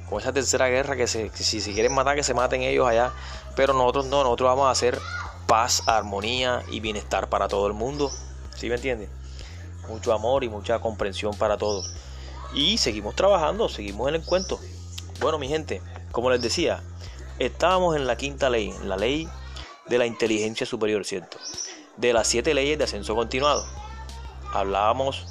con 0.09 0.19
esa 0.19 0.33
tercera 0.33 0.67
guerra, 0.67 0.97
que, 0.97 1.07
se, 1.07 1.29
si 1.29 1.61
se 1.61 1.71
quieren 1.71 1.93
matar, 1.93 2.17
que 2.17 2.23
se 2.23 2.33
maten 2.33 2.63
ellos 2.63 2.85
allá. 2.85 3.13
Pero 3.55 3.71
nosotros 3.71 4.07
no, 4.07 4.25
nosotros 4.25 4.49
vamos 4.49 4.67
a 4.67 4.71
hacer 4.71 4.99
paz, 5.47 5.83
armonía 5.87 6.63
y 6.69 6.81
bienestar 6.81 7.29
para 7.29 7.47
todo 7.47 7.65
el 7.67 7.71
mundo. 7.71 8.11
¿Sí 8.57 8.67
me 8.67 8.75
entienden? 8.75 9.07
Mucho 9.87 10.11
amor 10.11 10.43
y 10.43 10.49
mucha 10.49 10.79
comprensión 10.79 11.33
para 11.35 11.57
todos. 11.57 11.93
Y 12.53 12.77
seguimos 12.77 13.15
trabajando, 13.15 13.69
seguimos 13.69 14.09
en 14.09 14.15
el 14.15 14.25
cuento. 14.25 14.59
Bueno, 15.21 15.39
mi 15.39 15.47
gente, 15.47 15.81
como 16.11 16.29
les 16.29 16.41
decía, 16.41 16.83
estábamos 17.39 17.95
en 17.95 18.05
la 18.05 18.17
quinta 18.17 18.49
ley, 18.49 18.73
la 18.83 18.97
ley 18.97 19.29
de 19.87 19.97
la 19.97 20.05
inteligencia 20.05 20.65
superior, 20.65 21.05
¿cierto? 21.05 21.37
De 22.01 22.13
las 22.13 22.27
siete 22.27 22.53
leyes 22.53 22.77
de 22.77 22.83
ascenso 22.83 23.15
continuado. 23.15 23.65
Hablábamos 24.53 25.27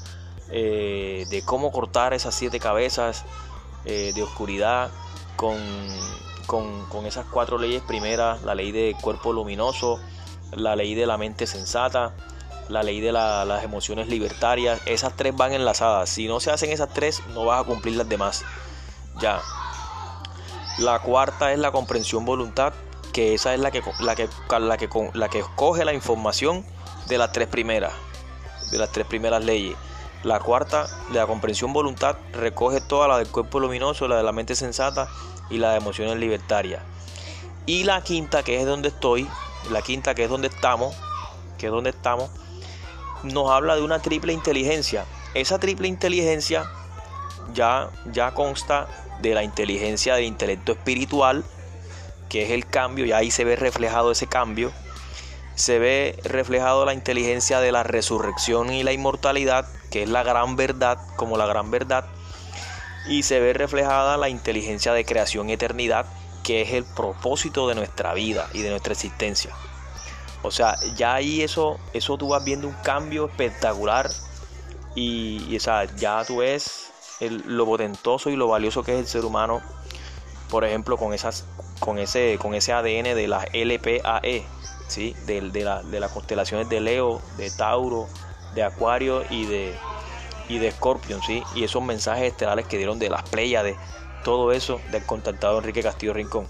eh, 0.50 1.26
de 1.28 1.42
cómo 1.42 1.72
cortar 1.72 2.14
esas 2.14 2.34
siete 2.34 2.58
cabezas 2.58 3.24
eh, 3.84 4.12
de 4.14 4.22
oscuridad 4.22 4.90
con, 5.36 5.56
con, 6.46 7.06
esas 7.06 7.26
cuatro 7.26 7.58
leyes 7.58 7.82
primeras, 7.82 8.42
la 8.42 8.54
ley 8.54 8.72
del 8.72 8.94
cuerpo 8.96 9.32
luminoso, 9.32 10.00
la 10.52 10.76
ley 10.76 10.94
de 10.94 11.06
la 11.06 11.18
mente 11.18 11.46
sensata, 11.46 12.12
la 12.68 12.82
ley 12.82 13.00
de 13.00 13.12
las 13.12 13.64
emociones 13.64 14.08
libertarias, 14.08 14.80
esas 14.86 15.16
tres 15.16 15.36
van 15.36 15.52
enlazadas. 15.52 16.08
Si 16.08 16.28
no 16.28 16.40
se 16.40 16.50
hacen 16.50 16.70
esas 16.70 16.92
tres, 16.92 17.22
no 17.34 17.44
vas 17.44 17.62
a 17.62 17.64
cumplir 17.64 17.96
las 17.96 18.08
demás. 18.08 18.44
Ya. 19.20 19.40
La 20.78 21.00
cuarta 21.00 21.52
es 21.52 21.58
la 21.58 21.72
comprensión 21.72 22.24
voluntad, 22.24 22.72
que 23.10 23.34
esa 23.34 23.54
es 23.54 23.60
la 23.60 23.70
que, 23.70 23.82
la 24.00 24.14
que, 24.14 24.28
la 24.58 24.76
que, 24.76 24.88
la 25.14 25.28
que 25.28 25.40
escoge 25.40 25.84
la 25.84 25.92
información 25.92 26.64
de 27.08 27.18
las 27.18 27.32
tres 27.32 27.48
primeras, 27.48 27.92
de 28.70 28.78
las 28.78 28.90
tres 28.92 29.06
primeras 29.06 29.44
leyes. 29.44 29.76
La 30.22 30.38
cuarta, 30.38 30.86
de 31.10 31.18
la 31.18 31.26
comprensión 31.26 31.72
voluntad, 31.72 32.16
recoge 32.32 32.80
toda 32.80 33.08
la 33.08 33.18
del 33.18 33.28
cuerpo 33.28 33.58
luminoso, 33.58 34.06
la 34.06 34.16
de 34.16 34.22
la 34.22 34.32
mente 34.32 34.54
sensata 34.54 35.08
y 35.48 35.58
la 35.58 35.72
de 35.72 35.78
emociones 35.78 36.16
libertarias. 36.16 36.82
Y 37.66 37.84
la 37.84 38.02
quinta, 38.02 38.42
que 38.42 38.60
es 38.60 38.66
donde 38.66 38.88
estoy, 38.88 39.26
la 39.70 39.82
quinta, 39.82 40.14
que 40.14 40.24
es 40.24 40.30
donde 40.30 40.48
estamos, 40.48 40.94
que 41.58 41.66
es 41.66 41.72
donde 41.72 41.90
estamos, 41.90 42.30
nos 43.22 43.50
habla 43.50 43.76
de 43.76 43.82
una 43.82 44.00
triple 44.00 44.32
inteligencia. 44.32 45.04
Esa 45.34 45.58
triple 45.58 45.88
inteligencia 45.88 46.70
ya, 47.54 47.90
ya 48.12 48.32
consta 48.32 48.88
de 49.20 49.34
la 49.34 49.42
inteligencia 49.42 50.14
del 50.14 50.24
intelecto 50.24 50.72
espiritual, 50.72 51.44
que 52.30 52.44
es 52.44 52.50
el 52.52 52.64
cambio, 52.66 53.04
y 53.04 53.12
ahí 53.12 53.30
se 53.30 53.44
ve 53.44 53.56
reflejado 53.56 54.12
ese 54.12 54.26
cambio. 54.26 54.72
Se 55.56 55.78
ve 55.78 56.18
reflejado 56.24 56.86
la 56.86 56.94
inteligencia 56.94 57.60
de 57.60 57.72
la 57.72 57.82
resurrección 57.82 58.72
y 58.72 58.82
la 58.82 58.92
inmortalidad, 58.92 59.68
que 59.90 60.04
es 60.04 60.08
la 60.08 60.22
gran 60.22 60.56
verdad, 60.56 60.98
como 61.16 61.36
la 61.36 61.44
gran 61.44 61.70
verdad. 61.70 62.06
Y 63.08 63.24
se 63.24 63.40
ve 63.40 63.52
reflejada 63.52 64.16
la 64.16 64.30
inteligencia 64.30 64.94
de 64.94 65.04
creación 65.04 65.50
y 65.50 65.54
eternidad, 65.54 66.06
que 66.44 66.62
es 66.62 66.72
el 66.72 66.84
propósito 66.84 67.68
de 67.68 67.74
nuestra 67.74 68.14
vida 68.14 68.48
y 68.54 68.62
de 68.62 68.70
nuestra 68.70 68.94
existencia. 68.94 69.50
O 70.42 70.50
sea, 70.50 70.76
ya 70.96 71.14
ahí 71.14 71.42
eso, 71.42 71.78
eso 71.92 72.16
tú 72.16 72.28
vas 72.28 72.44
viendo 72.44 72.66
un 72.68 72.74
cambio 72.82 73.26
espectacular 73.26 74.08
y, 74.94 75.58
ya 75.58 76.24
tú 76.26 76.38
ves 76.38 76.90
lo 77.20 77.66
potentoso 77.66 78.30
y 78.30 78.36
lo 78.36 78.48
valioso 78.48 78.82
que 78.82 78.94
es 78.94 79.00
el 79.00 79.06
ser 79.06 79.24
humano, 79.24 79.60
por 80.48 80.64
ejemplo, 80.64 80.96
con 80.96 81.12
esas 81.12 81.44
con 81.80 81.98
ese, 81.98 82.38
con 82.38 82.54
ese 82.54 82.72
ADN 82.72 83.14
de 83.16 83.26
las 83.26 83.46
LPAE, 83.52 84.44
¿sí? 84.86 85.16
de, 85.26 85.40
de, 85.40 85.80
de 85.84 86.00
las 86.00 86.12
constelaciones 86.12 86.68
de 86.68 86.80
Leo, 86.80 87.20
de 87.36 87.50
Tauro, 87.50 88.06
de 88.54 88.62
Acuario 88.62 89.24
y 89.30 89.46
de, 89.46 89.74
y 90.48 90.58
de 90.58 90.70
Scorpion, 90.70 91.20
¿sí? 91.22 91.42
y 91.54 91.64
esos 91.64 91.82
mensajes 91.82 92.24
estelares 92.24 92.66
que 92.66 92.76
dieron 92.76 92.98
de 92.98 93.08
las 93.08 93.28
de 93.30 93.76
todo 94.22 94.52
eso 94.52 94.80
del 94.90 95.04
contactado 95.04 95.58
Enrique 95.58 95.82
Castillo 95.82 96.12
Rincón. 96.12 96.46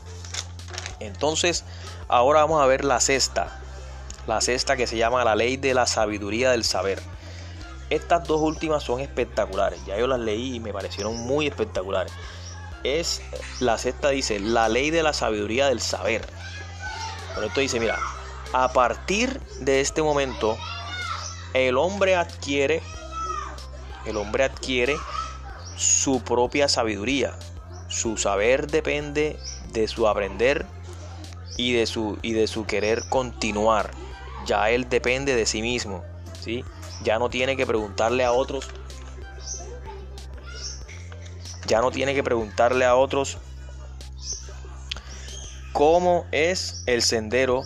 Entonces, 0.98 1.64
ahora 2.08 2.40
vamos 2.40 2.60
a 2.60 2.66
ver 2.66 2.84
la 2.84 3.00
sexta, 3.00 3.60
la 4.26 4.40
sexta 4.40 4.76
que 4.76 4.86
se 4.86 4.96
llama 4.96 5.24
la 5.24 5.36
ley 5.36 5.56
de 5.56 5.72
la 5.72 5.86
sabiduría 5.86 6.50
del 6.50 6.64
saber. 6.64 7.00
Estas 7.88 8.26
dos 8.26 8.40
últimas 8.40 8.82
son 8.82 9.00
espectaculares, 9.00 9.84
ya 9.86 9.96
yo 9.98 10.06
las 10.06 10.20
leí 10.20 10.56
y 10.56 10.60
me 10.60 10.72
parecieron 10.72 11.16
muy 11.16 11.46
espectaculares 11.46 12.12
es, 12.84 13.22
la 13.60 13.78
sexta 13.78 14.10
dice, 14.10 14.40
la 14.40 14.68
ley 14.68 14.90
de 14.90 15.02
la 15.02 15.12
sabiduría 15.12 15.68
del 15.68 15.80
saber. 15.80 16.26
Pero 17.34 17.46
esto 17.46 17.60
dice, 17.60 17.80
mira, 17.80 17.98
a 18.52 18.72
partir 18.72 19.40
de 19.60 19.80
este 19.80 20.02
momento, 20.02 20.56
el 21.54 21.76
hombre 21.76 22.16
adquiere, 22.16 22.82
el 24.06 24.16
hombre 24.16 24.44
adquiere 24.44 24.96
su 25.76 26.22
propia 26.22 26.68
sabiduría. 26.68 27.34
Su 27.88 28.16
saber 28.16 28.66
depende 28.66 29.38
de 29.72 29.88
su 29.88 30.06
aprender 30.06 30.66
y 31.56 31.72
de 31.72 31.86
su, 31.86 32.18
y 32.22 32.32
de 32.32 32.46
su 32.46 32.66
querer 32.66 33.08
continuar. 33.08 33.90
Ya 34.46 34.70
él 34.70 34.88
depende 34.88 35.34
de 35.34 35.46
sí 35.46 35.62
mismo, 35.62 36.04
¿sí? 36.40 36.64
Ya 37.02 37.18
no 37.18 37.30
tiene 37.30 37.56
que 37.56 37.66
preguntarle 37.66 38.24
a 38.24 38.32
otros 38.32 38.68
ya 41.70 41.80
no 41.80 41.92
tiene 41.92 42.16
que 42.16 42.24
preguntarle 42.24 42.84
a 42.84 42.96
otros 42.96 43.38
cómo 45.72 46.26
es 46.32 46.82
el 46.86 47.00
sendero, 47.00 47.62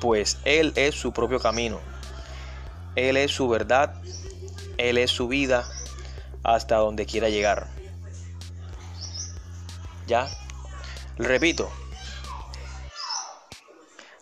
pues 0.00 0.38
Él 0.44 0.72
es 0.76 0.94
su 0.94 1.12
propio 1.12 1.40
camino. 1.40 1.80
Él 2.94 3.16
es 3.16 3.32
su 3.32 3.48
verdad, 3.48 3.96
Él 4.78 4.98
es 4.98 5.10
su 5.10 5.26
vida 5.26 5.68
hasta 6.44 6.76
donde 6.76 7.06
quiera 7.06 7.28
llegar. 7.28 7.66
¿Ya? 10.06 10.28
Repito. 11.18 11.68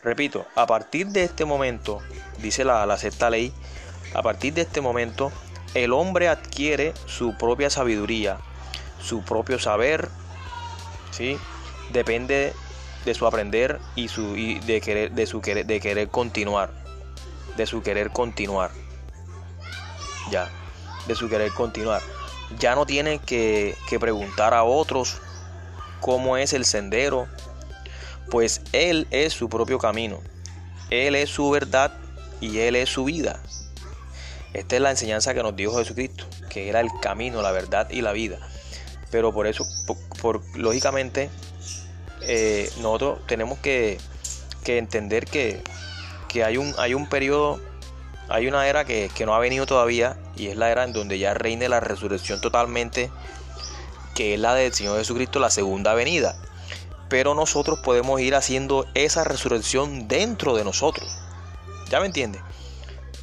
Repito, 0.02 0.46
a 0.56 0.66
partir 0.66 1.08
de 1.08 1.24
este 1.24 1.44
momento, 1.44 2.00
dice 2.38 2.64
la, 2.64 2.96
sexta 2.96 3.28
ley, 3.28 3.52
a 4.14 4.22
partir 4.22 4.54
de 4.54 4.62
este 4.62 4.80
momento, 4.80 5.30
el 5.74 5.92
hombre 5.92 6.28
adquiere 6.28 6.94
su 7.04 7.36
propia 7.36 7.68
sabiduría, 7.68 8.38
su 9.02 9.22
propio 9.22 9.58
saber, 9.58 10.08
¿sí? 11.10 11.38
Depende 11.92 12.54
de 13.04 13.14
su 13.14 13.26
aprender 13.26 13.80
y, 13.96 14.08
su, 14.08 14.36
y 14.36 14.60
de, 14.60 14.80
querer, 14.80 15.12
de, 15.12 15.26
su 15.26 15.40
querer, 15.40 15.66
de 15.66 15.80
querer 15.80 16.08
continuar, 16.08 16.70
de 17.56 17.66
su 17.66 17.82
querer 17.82 18.10
continuar, 18.10 18.70
ya, 20.30 20.48
de 21.06 21.14
su 21.14 21.28
querer 21.28 21.52
continuar. 21.52 22.00
Ya 22.58 22.74
no 22.74 22.86
tiene 22.86 23.18
que, 23.18 23.76
que 23.88 23.98
preguntar 23.98 24.54
a 24.54 24.62
otros 24.62 25.18
cómo 26.00 26.36
es 26.36 26.52
el 26.52 26.64
sendero, 26.64 27.26
pues 28.30 28.62
Él 28.72 29.06
es 29.10 29.32
su 29.32 29.48
propio 29.48 29.78
camino, 29.78 30.20
Él 30.90 31.14
es 31.14 31.30
su 31.30 31.50
verdad 31.50 31.92
y 32.40 32.58
Él 32.58 32.76
es 32.76 32.88
su 32.88 33.04
vida. 33.04 33.40
Esta 34.52 34.76
es 34.76 34.82
la 34.82 34.90
enseñanza 34.90 35.32
que 35.32 35.42
nos 35.42 35.56
dio 35.56 35.74
Jesucristo, 35.74 36.26
que 36.50 36.68
era 36.68 36.80
el 36.80 36.90
camino, 37.00 37.40
la 37.40 37.52
verdad 37.52 37.88
y 37.90 38.02
la 38.02 38.12
vida. 38.12 38.38
Pero 39.12 39.30
por 39.30 39.46
eso, 39.46 39.66
por, 40.22 40.40
lógicamente, 40.56 41.28
eh, 42.22 42.72
nosotros 42.80 43.18
tenemos 43.26 43.58
que, 43.58 43.98
entender 44.66 45.26
que, 45.26 45.62
hay, 46.42 46.56
un, 46.56 46.74
hay 46.78 46.94
un 46.94 47.06
periodo, 47.06 47.60
hay 48.30 48.48
una 48.48 48.66
era 48.66 48.86
que, 48.86 49.10
que 49.14 49.26
no 49.26 49.34
ha 49.34 49.38
venido 49.38 49.66
todavía 49.66 50.16
y 50.34 50.46
es 50.46 50.56
la 50.56 50.70
era 50.70 50.84
en 50.84 50.94
donde 50.94 51.18
ya 51.18 51.34
reine 51.34 51.68
la 51.68 51.78
resurrección 51.78 52.40
totalmente, 52.40 53.10
que 54.14 54.32
es 54.32 54.40
la 54.40 54.54
del 54.54 54.72
Señor 54.72 54.96
Jesucristo, 54.96 55.38
la 55.40 55.50
segunda 55.50 55.92
venida. 55.92 56.34
Pero 57.10 57.34
nosotros 57.34 57.80
podemos 57.80 58.18
ir 58.22 58.34
haciendo 58.34 58.86
esa 58.94 59.24
resurrección 59.24 60.08
dentro 60.08 60.56
de 60.56 60.64
nosotros. 60.64 61.06
¿Ya 61.90 62.00
me 62.00 62.06
entiende? 62.06 62.40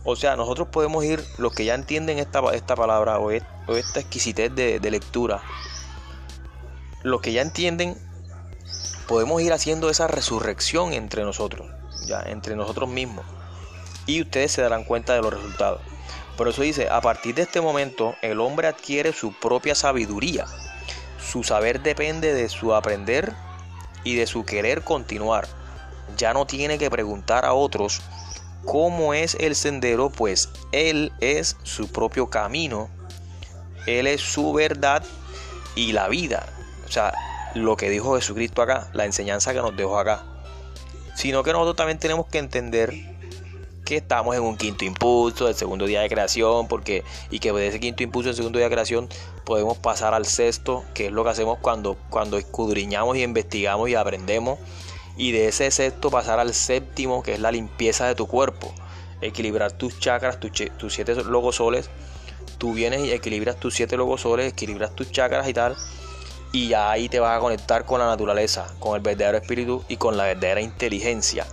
O 0.04 0.16
sea, 0.16 0.36
nosotros 0.36 0.68
podemos 0.68 1.04
ir, 1.04 1.26
los 1.40 1.52
que 1.52 1.66
ya 1.66 1.74
entienden 1.74 2.20
esta, 2.20 2.42
esta 2.54 2.76
palabra 2.76 3.18
o, 3.18 3.32
esta 3.32 4.00
exquisitez 4.00 4.54
de 4.54 4.92
lectura, 4.92 5.42
los 7.04 7.22
que 7.22 7.32
ya 7.32 7.42
entienden, 7.42 7.98
podemos 9.08 9.42
ir 9.42 9.54
haciendo 9.54 9.90
esa 9.90 10.08
resurrección 10.08 10.94
entre 10.94 11.24
nosotros, 11.24 11.68
ya, 12.06 12.22
entre 12.22 12.56
nosotros 12.56 12.90
mismos. 12.90 13.26
Y 14.06 14.22
ustedes 14.22 14.52
se 14.52 14.62
darán 14.62 14.84
cuenta 14.84 15.14
de 15.14 15.22
los 15.22 15.34
resultados. 15.34 15.82
Por 16.38 16.48
eso 16.48 16.62
dice, 16.62 16.90
a 16.90 17.02
partir 17.02 17.36
de 17.36 17.42
este 17.42 17.62
momento, 17.62 18.16
el 18.22 18.40
hombre 18.40 18.68
adquiere 18.68 19.14
su 19.14 19.34
propia 19.34 19.76
sabiduría. 19.76 20.46
Su 21.20 21.44
saber 21.44 21.82
depende 21.82 22.34
de 22.34 22.50
su 22.50 22.74
aprender 22.74 23.34
y 24.04 24.16
de 24.16 24.26
su 24.26 24.46
querer 24.46 24.84
continuar. 24.84 25.48
Ya 26.18 26.34
no 26.34 26.46
tiene 26.46 26.78
que 26.78 26.90
preguntar 26.90 27.46
a 27.46 27.54
otros 27.54 28.02
cómo 28.66 29.14
es 29.14 29.36
el 29.40 29.56
sendero, 29.56 30.10
pues 30.10 30.50
Él 30.72 31.12
es 31.20 31.58
su 31.64 31.92
propio 31.92 32.30
camino, 32.30 32.90
Él 33.86 34.08
es 34.08 34.22
su 34.22 34.54
verdad 34.54 35.04
y 35.76 35.92
la 35.92 36.08
vida. 36.08 36.48
O 36.90 36.92
sea, 36.92 37.14
lo 37.56 37.78
que 37.78 37.90
dijo 37.90 38.16
Jesucristo 38.16 38.62
acá, 38.62 38.90
la 38.94 39.06
enseñanza 39.06 39.54
que 39.54 39.62
nos 39.62 39.78
dejó 39.78 39.98
acá. 39.98 40.24
Sino 41.16 41.44
que 41.44 41.54
nosotros 41.54 41.76
también 41.76 42.00
tenemos 42.00 42.26
que 42.28 42.40
entender 42.40 42.94
que 43.86 43.98
estamos 43.98 44.36
en 44.36 44.44
un 44.44 44.58
quinto 44.58 44.86
impulso 44.86 45.46
del 45.46 45.56
segundo 45.56 45.86
día 45.86 46.02
de 46.02 46.10
creación, 46.10 46.68
porque 46.68 47.04
y 47.30 47.40
que 47.40 47.52
de 47.52 47.68
ese 47.68 47.80
quinto 47.80 48.04
impulso 48.04 48.30
del 48.30 48.36
segundo 48.36 48.60
día 48.60 48.68
de 48.68 48.74
creación 48.74 49.08
podemos 49.46 49.78
pasar 49.78 50.14
al 50.14 50.26
sexto, 50.26 50.84
que 50.94 51.08
es 51.08 51.12
lo 51.12 51.24
que 51.24 51.30
hacemos 51.30 51.58
cuando, 51.60 51.96
cuando 52.10 52.38
escudriñamos 52.38 53.18
y 53.18 53.24
investigamos 53.24 53.90
y 53.90 53.96
aprendemos 53.96 54.60
y 55.20 55.34
de 55.34 55.50
ese 55.50 55.70
sexto 55.70 56.10
pasar 56.10 56.40
al 56.40 56.54
séptimo, 56.54 57.22
que 57.22 57.34
es 57.34 57.40
la 57.40 57.52
limpieza 57.52 58.08
de 58.08 58.16
tu 58.16 58.26
cuerpo. 58.26 58.74
Equilibrar 59.22 59.74
tus 59.74 60.00
chakras, 60.00 60.40
tus, 60.40 60.52
tus 60.78 60.94
siete 60.94 61.14
logosoles. 61.16 61.90
Tú 62.58 62.74
vienes 62.74 63.02
y 63.02 63.12
equilibras 63.12 63.60
tus 63.60 63.76
siete 63.76 63.98
logosoles, 63.98 64.54
equilibras 64.54 64.96
tus 64.96 65.12
chakras 65.12 65.50
y 65.50 65.54
tal. 65.54 65.76
Y 66.52 66.74
ahí 66.74 67.10
te 67.10 67.20
vas 67.20 67.38
a 67.38 67.40
conectar 67.40 67.86
con 67.86 68.00
la 68.00 68.08
naturaleza, 68.08 68.68
con 68.80 68.96
el 68.96 69.02
verdadero 69.02 69.38
espíritu 69.38 69.84
y 69.88 69.98
con 69.98 70.18
la 70.18 70.26
verdadera 70.26 70.62
inteligencia. 70.62 71.46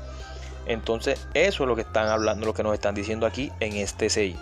Entonces, 0.67 1.21
eso 1.35 1.65
es 1.65 1.69
lo 1.69 1.77
que 1.77 1.83
están 1.83 2.09
hablando, 2.09 2.47
lo 2.47 2.55
que 2.55 2.63
nos 2.63 2.75
están 2.75 2.95
diciendo 2.95 3.27
aquí 3.27 3.53
en 3.61 3.75
este 3.77 4.11
6. 4.11 4.37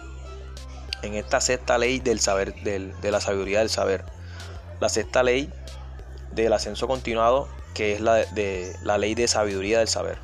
En 1.03 1.15
esta 1.15 1.41
sexta 1.41 1.77
ley 1.77 1.99
del 1.99 2.21
saber, 2.21 2.55
de 2.55 3.11
la 3.11 3.21
sabiduría 3.21 3.59
del 3.59 3.69
saber. 3.69 4.05
La 4.81 4.89
sexta 4.89 5.23
ley 5.23 5.51
del 6.33 6.53
ascenso 6.53 6.89
continuado 6.89 7.49
que 7.75 7.93
es 7.93 8.01
la, 8.01 8.15
de, 8.15 8.75
la 8.83 8.97
ley 8.97 9.15
de 9.15 9.29
sabiduría 9.29 9.81
del 9.81 9.89
saber. 9.89 10.17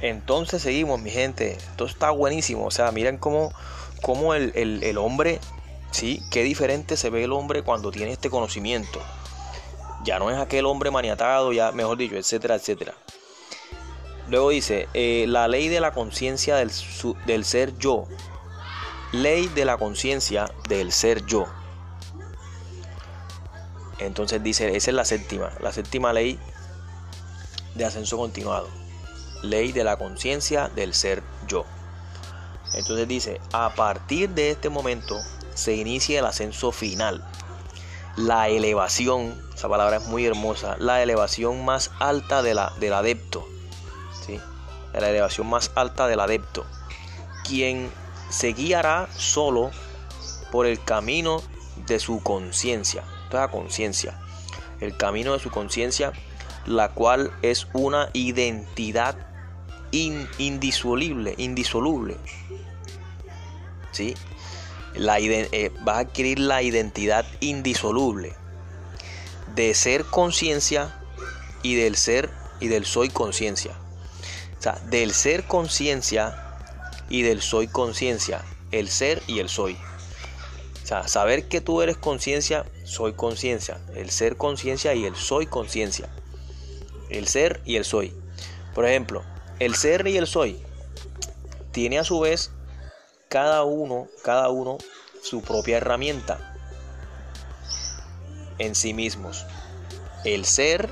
Entonces 0.00 0.62
seguimos, 0.62 1.00
mi 1.00 1.10
gente. 1.10 1.52
Esto 1.52 1.84
está 1.84 2.10
buenísimo. 2.10 2.64
O 2.64 2.70
sea, 2.70 2.90
miren 2.90 3.18
cómo, 3.18 3.52
cómo 4.00 4.34
el, 4.34 4.52
el, 4.82 4.98
hombre, 4.98 5.38
¿sí? 5.90 6.22
Qué 6.30 6.42
diferente 6.42 6.96
se 6.96 7.10
ve 7.10 7.24
el 7.24 7.32
hombre 7.32 7.62
cuando 7.62 7.90
tiene 7.90 8.12
este 8.12 8.30
conocimiento. 8.30 9.00
Ya 10.04 10.18
no 10.18 10.30
es 10.30 10.38
aquel 10.38 10.66
hombre 10.66 10.90
maniatado, 10.90 11.52
ya 11.52 11.72
mejor 11.72 11.98
dicho, 11.98 12.16
etcétera, 12.16 12.54
etcétera. 12.54 12.94
Luego 14.28 14.50
dice, 14.50 14.88
eh, 14.94 15.26
la 15.28 15.48
ley 15.48 15.68
de 15.68 15.80
la 15.80 15.92
conciencia 15.92 16.56
del, 16.56 16.70
del 17.26 17.44
ser 17.44 17.76
yo. 17.78 18.06
Ley 19.12 19.48
de 19.48 19.64
la 19.64 19.76
conciencia 19.76 20.50
del 20.68 20.92
ser 20.92 21.26
yo. 21.26 21.46
Entonces 23.98 24.42
dice, 24.42 24.76
esa 24.76 24.90
es 24.90 24.94
la 24.94 25.04
séptima, 25.04 25.52
la 25.60 25.72
séptima 25.72 26.12
ley 26.12 26.38
de 27.74 27.84
ascenso 27.84 28.16
continuado. 28.16 28.68
Ley 29.42 29.72
de 29.72 29.84
la 29.84 29.96
conciencia 29.96 30.68
del 30.68 30.94
ser 30.94 31.22
yo. 31.46 31.66
Entonces 32.74 33.08
dice, 33.08 33.40
a 33.52 33.74
partir 33.74 34.30
de 34.30 34.50
este 34.50 34.68
momento 34.68 35.16
se 35.60 35.74
inicia 35.74 36.18
el 36.18 36.26
ascenso 36.26 36.72
final. 36.72 37.24
La 38.16 38.48
elevación, 38.48 39.40
esa 39.54 39.68
palabra 39.68 39.98
es 39.98 40.04
muy 40.04 40.26
hermosa, 40.26 40.76
la 40.78 41.02
elevación 41.02 41.64
más 41.64 41.90
alta 42.00 42.42
de 42.42 42.54
la, 42.54 42.72
del 42.80 42.92
adepto. 42.92 43.46
¿sí? 44.26 44.40
La 44.92 45.08
elevación 45.10 45.48
más 45.48 45.70
alta 45.74 46.06
del 46.08 46.20
adepto. 46.20 46.66
Quien 47.44 47.90
se 48.28 48.52
guiará 48.52 49.08
solo 49.16 49.70
por 50.50 50.66
el 50.66 50.82
camino 50.82 51.42
de 51.86 52.00
su 52.00 52.22
conciencia 52.22 53.04
la 53.32 53.48
conciencia, 53.48 54.18
el 54.80 54.96
camino 54.96 55.32
de 55.32 55.38
su 55.38 55.50
conciencia, 55.50 56.12
la 56.66 56.90
cual 56.90 57.32
es 57.42 57.68
una 57.72 58.10
identidad 58.12 59.16
indisoluble, 59.92 61.34
indisoluble. 61.38 62.16
¿Sí? 63.92 64.14
La, 64.94 65.18
eh, 65.20 65.70
vas 65.82 65.96
a 65.96 66.00
adquirir 66.00 66.38
la 66.38 66.62
identidad 66.62 67.24
indisoluble 67.40 68.34
de 69.54 69.74
ser 69.74 70.04
conciencia 70.04 70.96
y 71.62 71.74
del 71.74 71.96
ser 71.96 72.30
y 72.60 72.68
del 72.68 72.84
soy 72.84 73.08
conciencia. 73.08 73.72
O 74.58 74.62
sea, 74.62 74.78
del 74.90 75.12
ser 75.12 75.44
conciencia 75.44 76.58
y 77.08 77.22
del 77.22 77.40
soy 77.40 77.68
conciencia. 77.68 78.44
El 78.72 78.88
ser 78.88 79.22
y 79.26 79.40
el 79.40 79.48
soy. 79.48 79.76
O 80.84 80.86
sea, 80.86 81.08
saber 81.08 81.48
que 81.48 81.60
tú 81.60 81.82
eres 81.82 81.96
conciencia 81.96 82.64
soy 82.84 83.12
conciencia, 83.12 83.78
el 83.94 84.10
ser 84.10 84.36
conciencia 84.36 84.94
y 84.94 85.04
el 85.04 85.14
soy 85.14 85.46
conciencia. 85.46 86.08
El 87.08 87.28
ser 87.28 87.60
y 87.64 87.76
el 87.76 87.84
soy. 87.84 88.12
Por 88.74 88.84
ejemplo, 88.84 89.22
el 89.60 89.74
ser 89.74 90.06
y 90.06 90.16
el 90.16 90.26
soy 90.26 90.60
tiene 91.72 91.98
a 91.98 92.04
su 92.04 92.18
vez 92.20 92.50
cada 93.30 93.62
uno, 93.62 94.08
cada 94.24 94.48
uno 94.48 94.76
su 95.22 95.40
propia 95.40 95.76
herramienta 95.76 96.52
en 98.58 98.74
sí 98.74 98.92
mismos. 98.92 99.46
El 100.24 100.44
ser, 100.44 100.90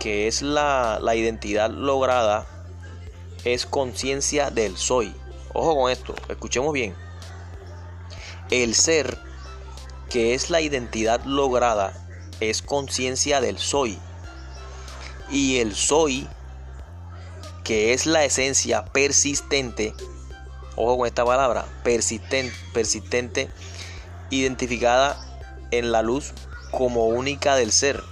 que 0.00 0.28
es 0.28 0.40
la, 0.40 0.98
la 1.00 1.14
identidad 1.14 1.70
lograda, 1.70 2.46
es 3.44 3.66
conciencia 3.66 4.50
del 4.50 4.78
soy. 4.78 5.14
Ojo 5.52 5.76
con 5.76 5.92
esto, 5.92 6.14
escuchemos 6.30 6.72
bien. 6.72 6.94
El 8.50 8.74
ser 8.74 9.18
que 10.08 10.32
es 10.32 10.48
la 10.48 10.62
identidad 10.62 11.22
lograda, 11.24 11.92
es 12.40 12.62
conciencia 12.62 13.42
del 13.42 13.58
soy. 13.58 13.98
Y 15.30 15.58
el 15.58 15.74
soy, 15.74 16.26
que 17.62 17.92
es 17.92 18.06
la 18.06 18.24
esencia 18.24 18.86
persistente, 18.86 19.92
ojo 20.78 20.98
con 20.98 21.06
esta 21.06 21.24
palabra, 21.24 21.66
persistente, 21.82 22.54
persistente, 22.72 23.48
identificada 24.30 25.18
en 25.70 25.90
la 25.92 26.02
luz 26.02 26.32
como 26.70 27.08
única 27.08 27.56
del 27.56 27.72
ser. 27.72 28.02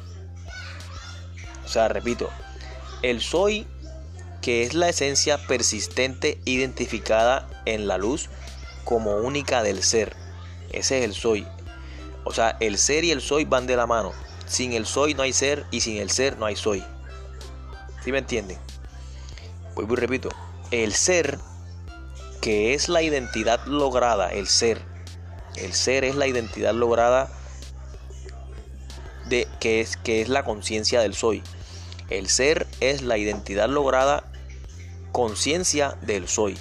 O 1.65 1.69
sea, 1.69 1.89
repito, 1.89 2.29
el 3.03 3.21
soy, 3.21 3.67
que 4.43 4.65
es 4.65 4.75
la 4.75 4.89
esencia 4.89 5.39
persistente 5.47 6.41
identificada 6.45 7.49
en 7.65 7.87
la 7.87 7.99
luz 7.99 8.29
como 8.85 9.17
única 9.17 9.63
del 9.63 9.83
ser. 9.83 10.15
Ese 10.73 10.99
es 10.99 11.05
el 11.05 11.15
soy. 11.15 11.47
O 12.25 12.33
sea, 12.33 12.57
el 12.61 12.79
ser 12.79 13.05
y 13.05 13.13
el 13.13 13.21
soy 13.21 13.45
van 13.45 13.67
de 13.67 13.77
la 13.77 13.87
mano. 13.87 14.13
sin 14.47 14.73
el 14.73 14.87
soy 14.87 15.15
no 15.15 15.23
hay 15.23 15.33
ser 15.33 15.67
y 15.73 15.81
sin 15.81 15.97
el 15.97 16.11
ser 16.11 16.39
no 16.39 16.47
hay 16.47 16.55
soy. 16.55 16.85
¿Sí 18.05 18.13
me 18.13 18.19
entienden? 18.19 18.59
Vuelvo 19.75 19.97
repito, 19.97 20.29
el 20.71 20.95
ser, 20.95 21.39
que 22.47 22.75
es 22.75 22.89
la 22.89 23.03
identidad 23.03 23.67
lograda, 23.67 24.29
el 24.29 24.47
ser, 24.47 24.81
el 25.57 25.73
ser 25.73 26.05
es 26.05 26.15
la 26.15 26.29
identidad 26.29 26.75
lograda 26.75 27.29
de 29.29 29.49
que 29.59 29.81
es, 29.81 29.97
que 29.97 30.23
es 30.23 30.29
la 30.29 30.45
conciencia 30.45 31.01
del 31.01 31.17
soy. 31.17 31.43
El 32.09 32.29
ser 32.29 32.69
es 32.79 33.03
la 33.03 33.19
identidad 33.19 33.69
lograda 33.69 34.31
conciencia 35.11 35.97
del 36.03 36.29
soy. 36.29 36.57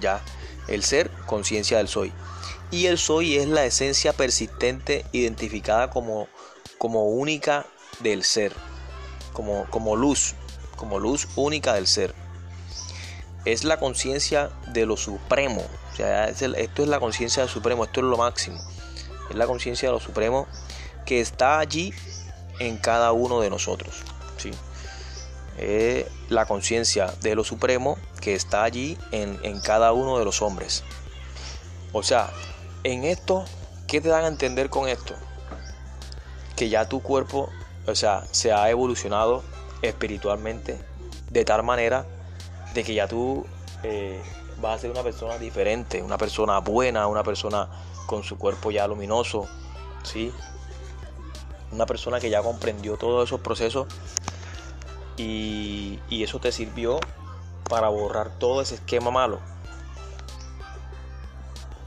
Ya, 0.00 0.20
el 0.66 0.82
ser, 0.82 1.08
conciencia 1.26 1.78
del 1.78 1.86
soy. 1.86 2.12
Y 2.72 2.86
el 2.86 2.98
soy 2.98 3.36
es 3.36 3.46
la 3.46 3.64
esencia 3.64 4.12
persistente 4.12 5.04
identificada 5.12 5.88
como, 5.88 6.26
como 6.78 7.04
única 7.04 7.64
del 8.00 8.24
ser, 8.24 8.52
como, 9.32 9.70
como 9.70 9.94
luz, 9.94 10.34
como 10.74 10.98
luz 10.98 11.28
única 11.36 11.74
del 11.74 11.86
ser. 11.86 12.21
Es 13.44 13.64
la 13.64 13.78
conciencia 13.78 14.50
de 14.68 14.86
lo 14.86 14.96
supremo. 14.96 15.62
O 15.92 15.96
sea, 15.96 16.28
esto 16.28 16.82
es 16.82 16.88
la 16.88 17.00
conciencia 17.00 17.42
del 17.42 17.50
supremo, 17.50 17.84
esto 17.84 18.00
es 18.00 18.06
lo 18.06 18.16
máximo. 18.16 18.58
Es 19.30 19.36
la 19.36 19.46
conciencia 19.46 19.88
de 19.88 19.92
lo 19.94 20.00
supremo 20.00 20.46
que 21.04 21.20
está 21.20 21.58
allí 21.58 21.92
en 22.58 22.78
cada 22.78 23.12
uno 23.12 23.40
de 23.40 23.50
nosotros. 23.50 24.02
¿sí? 24.36 24.52
Es 25.58 26.06
la 26.28 26.46
conciencia 26.46 27.12
de 27.20 27.34
lo 27.34 27.44
supremo 27.44 27.98
que 28.20 28.34
está 28.34 28.62
allí 28.62 28.96
en, 29.10 29.38
en 29.42 29.60
cada 29.60 29.92
uno 29.92 30.18
de 30.18 30.24
los 30.24 30.40
hombres. 30.40 30.84
O 31.92 32.02
sea, 32.02 32.30
en 32.84 33.04
esto, 33.04 33.44
¿qué 33.86 34.00
te 34.00 34.08
dan 34.08 34.24
a 34.24 34.28
entender 34.28 34.70
con 34.70 34.88
esto? 34.88 35.14
Que 36.56 36.68
ya 36.68 36.88
tu 36.88 37.02
cuerpo, 37.02 37.50
o 37.86 37.94
sea, 37.94 38.24
se 38.30 38.52
ha 38.52 38.70
evolucionado 38.70 39.42
espiritualmente 39.82 40.78
de 41.30 41.44
tal 41.44 41.62
manera 41.62 42.06
de 42.74 42.84
que 42.84 42.94
ya 42.94 43.06
tú 43.06 43.46
eh, 43.82 44.20
vas 44.60 44.76
a 44.76 44.78
ser 44.80 44.90
una 44.90 45.02
persona 45.02 45.38
diferente, 45.38 46.02
una 46.02 46.18
persona 46.18 46.58
buena, 46.58 47.06
una 47.06 47.22
persona 47.22 47.68
con 48.06 48.22
su 48.22 48.38
cuerpo 48.38 48.70
ya 48.70 48.86
luminoso, 48.86 49.48
¿sí? 50.02 50.32
Una 51.70 51.86
persona 51.86 52.20
que 52.20 52.30
ya 52.30 52.42
comprendió 52.42 52.96
todos 52.96 53.28
esos 53.28 53.40
procesos 53.40 53.86
y, 55.16 55.98
y 56.08 56.22
eso 56.22 56.38
te 56.38 56.52
sirvió 56.52 57.00
para 57.68 57.88
borrar 57.88 58.30
todo 58.38 58.60
ese 58.60 58.76
esquema 58.76 59.10
malo. 59.10 59.40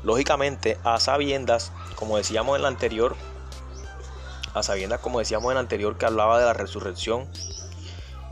Lógicamente, 0.03 0.77
a 0.83 0.99
sabiendas, 0.99 1.71
como 1.95 2.17
decíamos 2.17 2.55
en 2.55 2.61
la 2.61 2.67
anterior, 2.67 3.15
a 4.53 4.63
sabiendas, 4.63 4.99
como 4.99 5.19
decíamos 5.19 5.49
en 5.49 5.55
la 5.55 5.61
anterior, 5.61 5.97
que 5.97 6.05
hablaba 6.05 6.39
de 6.39 6.45
la 6.45 6.53
resurrección, 6.53 7.27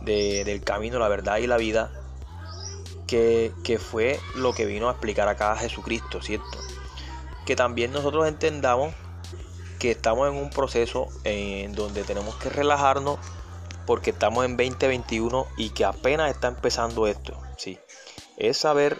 del 0.01 0.63
camino, 0.63 0.99
la 0.99 1.07
verdad 1.07 1.37
y 1.37 1.47
la 1.47 1.57
vida, 1.57 1.91
que, 3.63 3.79
fue 3.79 4.19
lo 4.35 4.53
que 4.53 4.65
vino 4.65 4.87
a 4.87 4.91
explicar 4.91 5.27
acá 5.27 5.55
Jesucristo, 5.55 6.21
¿cierto? 6.21 6.57
Que 7.45 7.55
también 7.55 7.91
nosotros 7.91 8.27
entendamos 8.27 8.93
que 9.79 9.91
estamos 9.91 10.29
en 10.29 10.35
un 10.35 10.49
proceso 10.49 11.09
en 11.23 11.73
donde 11.73 12.03
tenemos 12.03 12.35
que 12.35 12.49
relajarnos 12.49 13.19
porque 13.85 14.11
estamos 14.11 14.45
en 14.45 14.57
2021 14.57 15.47
y 15.57 15.69
que 15.71 15.85
apenas 15.85 16.31
está 16.31 16.47
empezando 16.47 17.05
esto, 17.05 17.39
¿sí? 17.57 17.77
Es 18.37 18.57
saber 18.57 18.99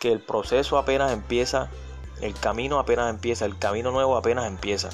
que 0.00 0.12
el 0.12 0.20
proceso 0.20 0.76
apenas 0.76 1.12
empieza, 1.12 1.70
el 2.20 2.34
camino 2.34 2.78
apenas 2.78 3.10
empieza, 3.10 3.46
el 3.46 3.58
camino 3.58 3.92
nuevo 3.92 4.16
apenas 4.16 4.46
empieza. 4.46 4.90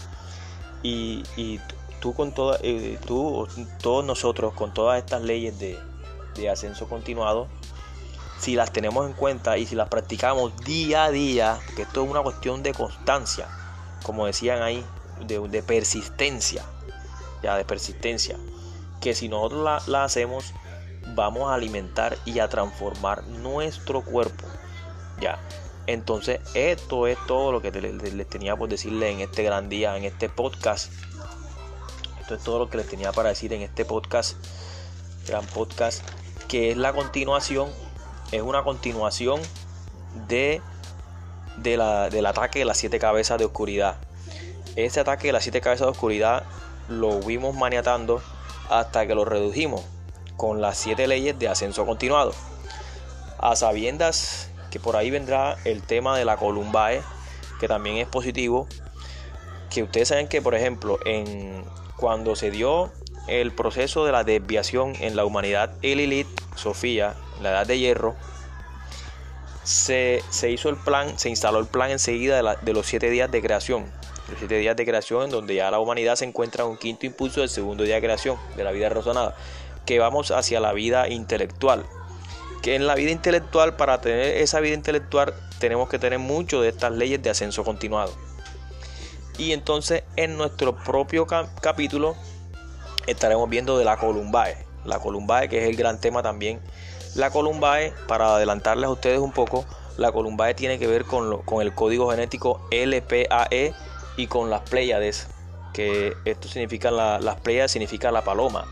Y, 0.83 1.25
y 1.37 1.59
tú 2.01 2.13
con 2.13 2.33
toda, 2.33 2.59
eh, 2.63 2.99
tú, 3.07 3.49
todos 3.81 4.05
nosotros 4.05 4.53
con 4.53 4.75
todas 4.75 4.99
estas 4.99 5.23
leyes 5.23 5.59
de, 5.59 5.79
ascenso 6.51 6.87
continuado, 6.87 7.49
si 8.45 8.57
las 8.57 8.73
tenemos 8.73 9.07
en 9.07 9.15
cuenta 9.15 9.57
y 9.57 9.67
si 9.67 9.75
las 9.75 9.89
practicamos 9.89 10.55
día 10.65 11.05
a 11.05 11.11
día, 11.11 11.59
que 11.77 11.83
esto 11.83 12.05
es 12.05 12.11
una 12.11 12.23
cuestión 12.23 12.63
de 12.63 12.75
constancia, 12.75 13.49
como 14.03 14.27
decían 14.27 14.63
ahí, 14.63 14.85
de, 15.27 15.63
persistencia, 15.63 16.63
ya 17.43 17.57
de 17.57 17.65
persistencia, 17.65 18.37
que 19.01 19.15
si 19.15 19.31
nosotros 19.31 19.65
la, 19.65 19.83
la, 19.87 20.05
hacemos, 20.05 20.53
vamos 21.15 21.51
a 21.51 21.55
alimentar 21.55 22.19
y 22.27 22.39
a 22.41 22.49
transformar 22.49 23.25
nuestro 23.25 24.03
cuerpo, 24.03 24.45
ya. 25.21 25.39
Entonces, 25.87 26.41
esto 26.53 27.07
es 27.07 27.17
todo 27.27 27.51
lo 27.51 27.63
que 27.63 27.71
les 27.71 28.29
tenía 28.29 28.57
por 28.57 28.69
decirle 28.69 29.11
en 29.11 29.21
este 29.21 29.43
gran 29.43 29.71
día, 29.71 29.97
en 29.97 30.05
este 30.05 30.29
podcast 30.29 30.91
esto 32.25 32.35
es 32.37 32.43
todo 32.43 32.59
lo 32.59 32.71
que 32.71 32.79
les 32.79 32.89
tenía 32.89 33.13
para 33.13 33.29
decir 33.29 33.53
en 33.53 33.61
este 33.61 33.85
podcast, 33.85 34.39
gran 35.29 35.45
podcast, 35.45 36.03
que 36.49 36.71
es 36.71 36.77
la 36.79 36.95
continuación, 36.95 37.69
es 38.33 38.43
una 38.43 38.63
continuación 38.63 39.41
de, 40.29 40.61
de 41.57 41.77
la, 41.77 42.11
del 42.11 42.27
ataque 42.27 42.61
de 42.61 42.65
las 42.65 42.79
siete 42.79 42.99
cabezas 42.99 43.39
de 43.39 43.45
oscuridad. 43.45 43.97
Este 44.77 45.01
ataque 45.01 45.29
de 45.29 45.33
las 45.33 45.43
siete 45.45 45.61
cabezas 45.61 45.87
de 45.87 45.93
oscuridad 45.93 46.45
lo 46.89 47.21
vimos 47.21 47.55
maniatando 47.55 48.23
hasta 48.69 49.07
que 49.07 49.15
lo 49.15 49.25
redujimos 49.25 49.83
con 50.37 50.61
las 50.61 50.79
siete 50.79 51.07
leyes 51.07 51.39
de 51.39 51.49
ascenso 51.49 51.87
continuado. 51.87 52.33
A 53.39 53.57
sabiendas 53.57 54.51
que 54.71 54.81
por 54.81 54.97
ahí 54.97 55.11
vendrá 55.11 55.57
el 55.65 55.83
tema 55.83 56.19
de 56.19 56.25
la 56.25 56.37
Columbae, 56.37 57.03
que 57.61 57.69
también 57.69 57.99
es 57.99 58.09
positivo, 58.09 58.67
que 59.71 59.83
ustedes 59.83 60.09
saben 60.09 60.29
que 60.29 60.43
por 60.43 60.55
ejemplo 60.55 60.99
en 61.05 61.65
cuando 61.97 62.37
se 62.37 62.51
dio 62.51 62.93
el 63.29 63.53
proceso 63.53 64.05
de 64.05 64.13
la 64.13 64.25
desviación 64.25 64.95
en 65.01 65.17
la 65.17 65.25
humanidad, 65.25 65.73
el 65.83 66.27
Sofía, 66.57 67.15
la 67.43 67.51
edad 67.51 67.67
de 67.67 67.79
hierro, 67.79 68.15
se, 69.65 70.23
hizo 70.49 70.69
el 70.69 70.77
plan, 70.77 71.19
se 71.19 71.31
instaló 71.31 71.59
el 71.59 71.67
plan 71.67 71.91
enseguida 71.91 72.57
de, 72.57 72.73
los 72.73 72.87
siete 72.87 73.11
días 73.11 73.31
de 73.31 73.43
creación. 73.43 73.87
Los 74.29 74.39
siete 74.39 74.57
días 74.59 74.77
de 74.77 74.85
creación 74.85 75.25
en 75.25 75.31
donde 75.31 75.55
ya 75.55 75.71
la 75.71 75.79
humanidad 75.79 76.17
se 76.17 76.25
encuentra 76.25 76.65
en 76.65 76.71
un 76.71 76.77
quinto 76.77 77.07
impulso 77.07 77.41
del 77.41 77.49
segundo 77.49 77.85
día 77.85 77.97
de 77.97 78.03
creación, 78.03 78.39
de 78.57 78.65
la 78.65 78.73
vida 78.73 78.89
razonada, 78.89 79.35
que 79.87 79.99
vamos 79.99 80.31
hacia 80.31 80.61
la 80.61 80.73
vida 80.73 81.09
intelectual. 81.09 81.85
Que 82.63 82.75
en 82.75 82.87
la 82.87 82.95
vida 82.95 83.11
intelectual, 83.11 83.77
para 83.77 84.01
tener 84.01 84.39
esa 84.39 84.61
vida 84.61 84.75
intelectual, 84.75 85.35
tenemos 85.59 85.89
que 85.89 85.99
tener 85.99 86.19
mucho 86.19 86.63
de 86.63 86.69
estas 86.71 86.93
leyes 86.93 87.23
de 87.23 87.31
ascenso 87.31 87.65
continuado. 87.65 88.13
Y 89.37 89.53
entonces 89.53 90.05
en 90.17 90.37
nuestro 90.37 90.77
propio 90.77 91.27
capítulo 91.27 92.15
estaremos 93.07 93.49
viendo 93.49 93.79
de 93.79 93.85
la 93.85 93.97
Columbae. 93.97 94.57
La 94.85 94.99
Columbae 94.99 95.49
que 95.49 95.63
es 95.63 95.69
el 95.69 95.77
gran 95.77 96.01
tema 96.01 96.23
también. 96.23 96.61
La 97.15 97.31
Columbae, 97.31 97.93
para 98.09 98.35
adelantarles 98.35 98.87
a 98.87 98.91
ustedes 98.91 99.21
un 99.21 99.31
poco, 99.31 99.65
la 99.97 100.11
Columbae 100.11 100.55
tiene 100.55 100.81
que 100.81 100.89
ver 100.89 101.05
con, 101.05 101.43
con 101.43 101.63
el 101.63 101.73
código 101.73 102.11
genético 102.11 102.61
LPAE 102.73 103.73
y 104.17 104.27
con 104.27 104.51
las 104.51 104.63
Pléyades. 104.63 105.29
Que 105.73 106.15
esto 106.25 106.49
significa, 106.49 106.91
las 106.91 107.41
Pléyades 107.41 107.71
significa 107.71 108.11
la 108.11 108.23
paloma. 108.23 108.67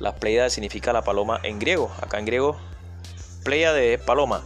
Las 0.00 0.14
Pléyades 0.14 0.52
significa 0.52 0.92
la 0.92 1.02
paloma 1.02 1.38
en 1.44 1.60
griego. 1.60 1.92
Acá 2.02 2.18
en 2.18 2.26
griego, 2.26 2.56
Pléyade 3.44 3.94
es 3.94 4.00
paloma. 4.00 4.42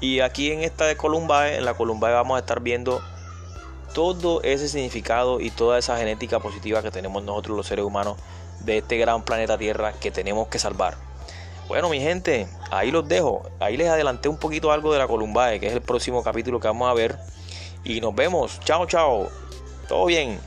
Y 0.00 0.20
aquí 0.20 0.52
en 0.52 0.62
esta 0.62 0.84
de 0.86 0.96
Columbae, 0.96 1.56
en 1.56 1.64
la 1.64 1.74
Columbae 1.74 2.12
vamos 2.12 2.36
a 2.36 2.40
estar 2.40 2.60
viendo 2.60 3.00
todo 3.92 4.40
ese 4.42 4.68
significado 4.68 5.40
y 5.40 5.50
toda 5.50 5.78
esa 5.78 5.96
genética 5.96 6.38
positiva 6.38 6.80
que 6.80 6.92
tenemos 6.92 7.24
nosotros 7.24 7.56
los 7.56 7.66
seres 7.66 7.84
humanos 7.84 8.18
de 8.60 8.78
este 8.78 8.98
gran 8.98 9.24
planeta 9.24 9.58
Tierra 9.58 9.94
que 9.94 10.12
tenemos 10.12 10.46
que 10.46 10.60
salvar. 10.60 11.11
Bueno, 11.68 11.88
mi 11.88 12.00
gente, 12.00 12.46
ahí 12.70 12.90
los 12.90 13.08
dejo. 13.08 13.42
Ahí 13.60 13.76
les 13.76 13.88
adelanté 13.88 14.28
un 14.28 14.36
poquito 14.36 14.72
algo 14.72 14.92
de 14.92 14.98
la 14.98 15.06
Columbae, 15.06 15.60
que 15.60 15.66
es 15.66 15.72
el 15.72 15.80
próximo 15.80 16.22
capítulo 16.22 16.60
que 16.60 16.68
vamos 16.68 16.90
a 16.90 16.94
ver. 16.94 17.16
Y 17.84 18.00
nos 18.00 18.14
vemos. 18.14 18.60
Chao, 18.60 18.86
chao. 18.86 19.28
Todo 19.88 20.06
bien. 20.06 20.38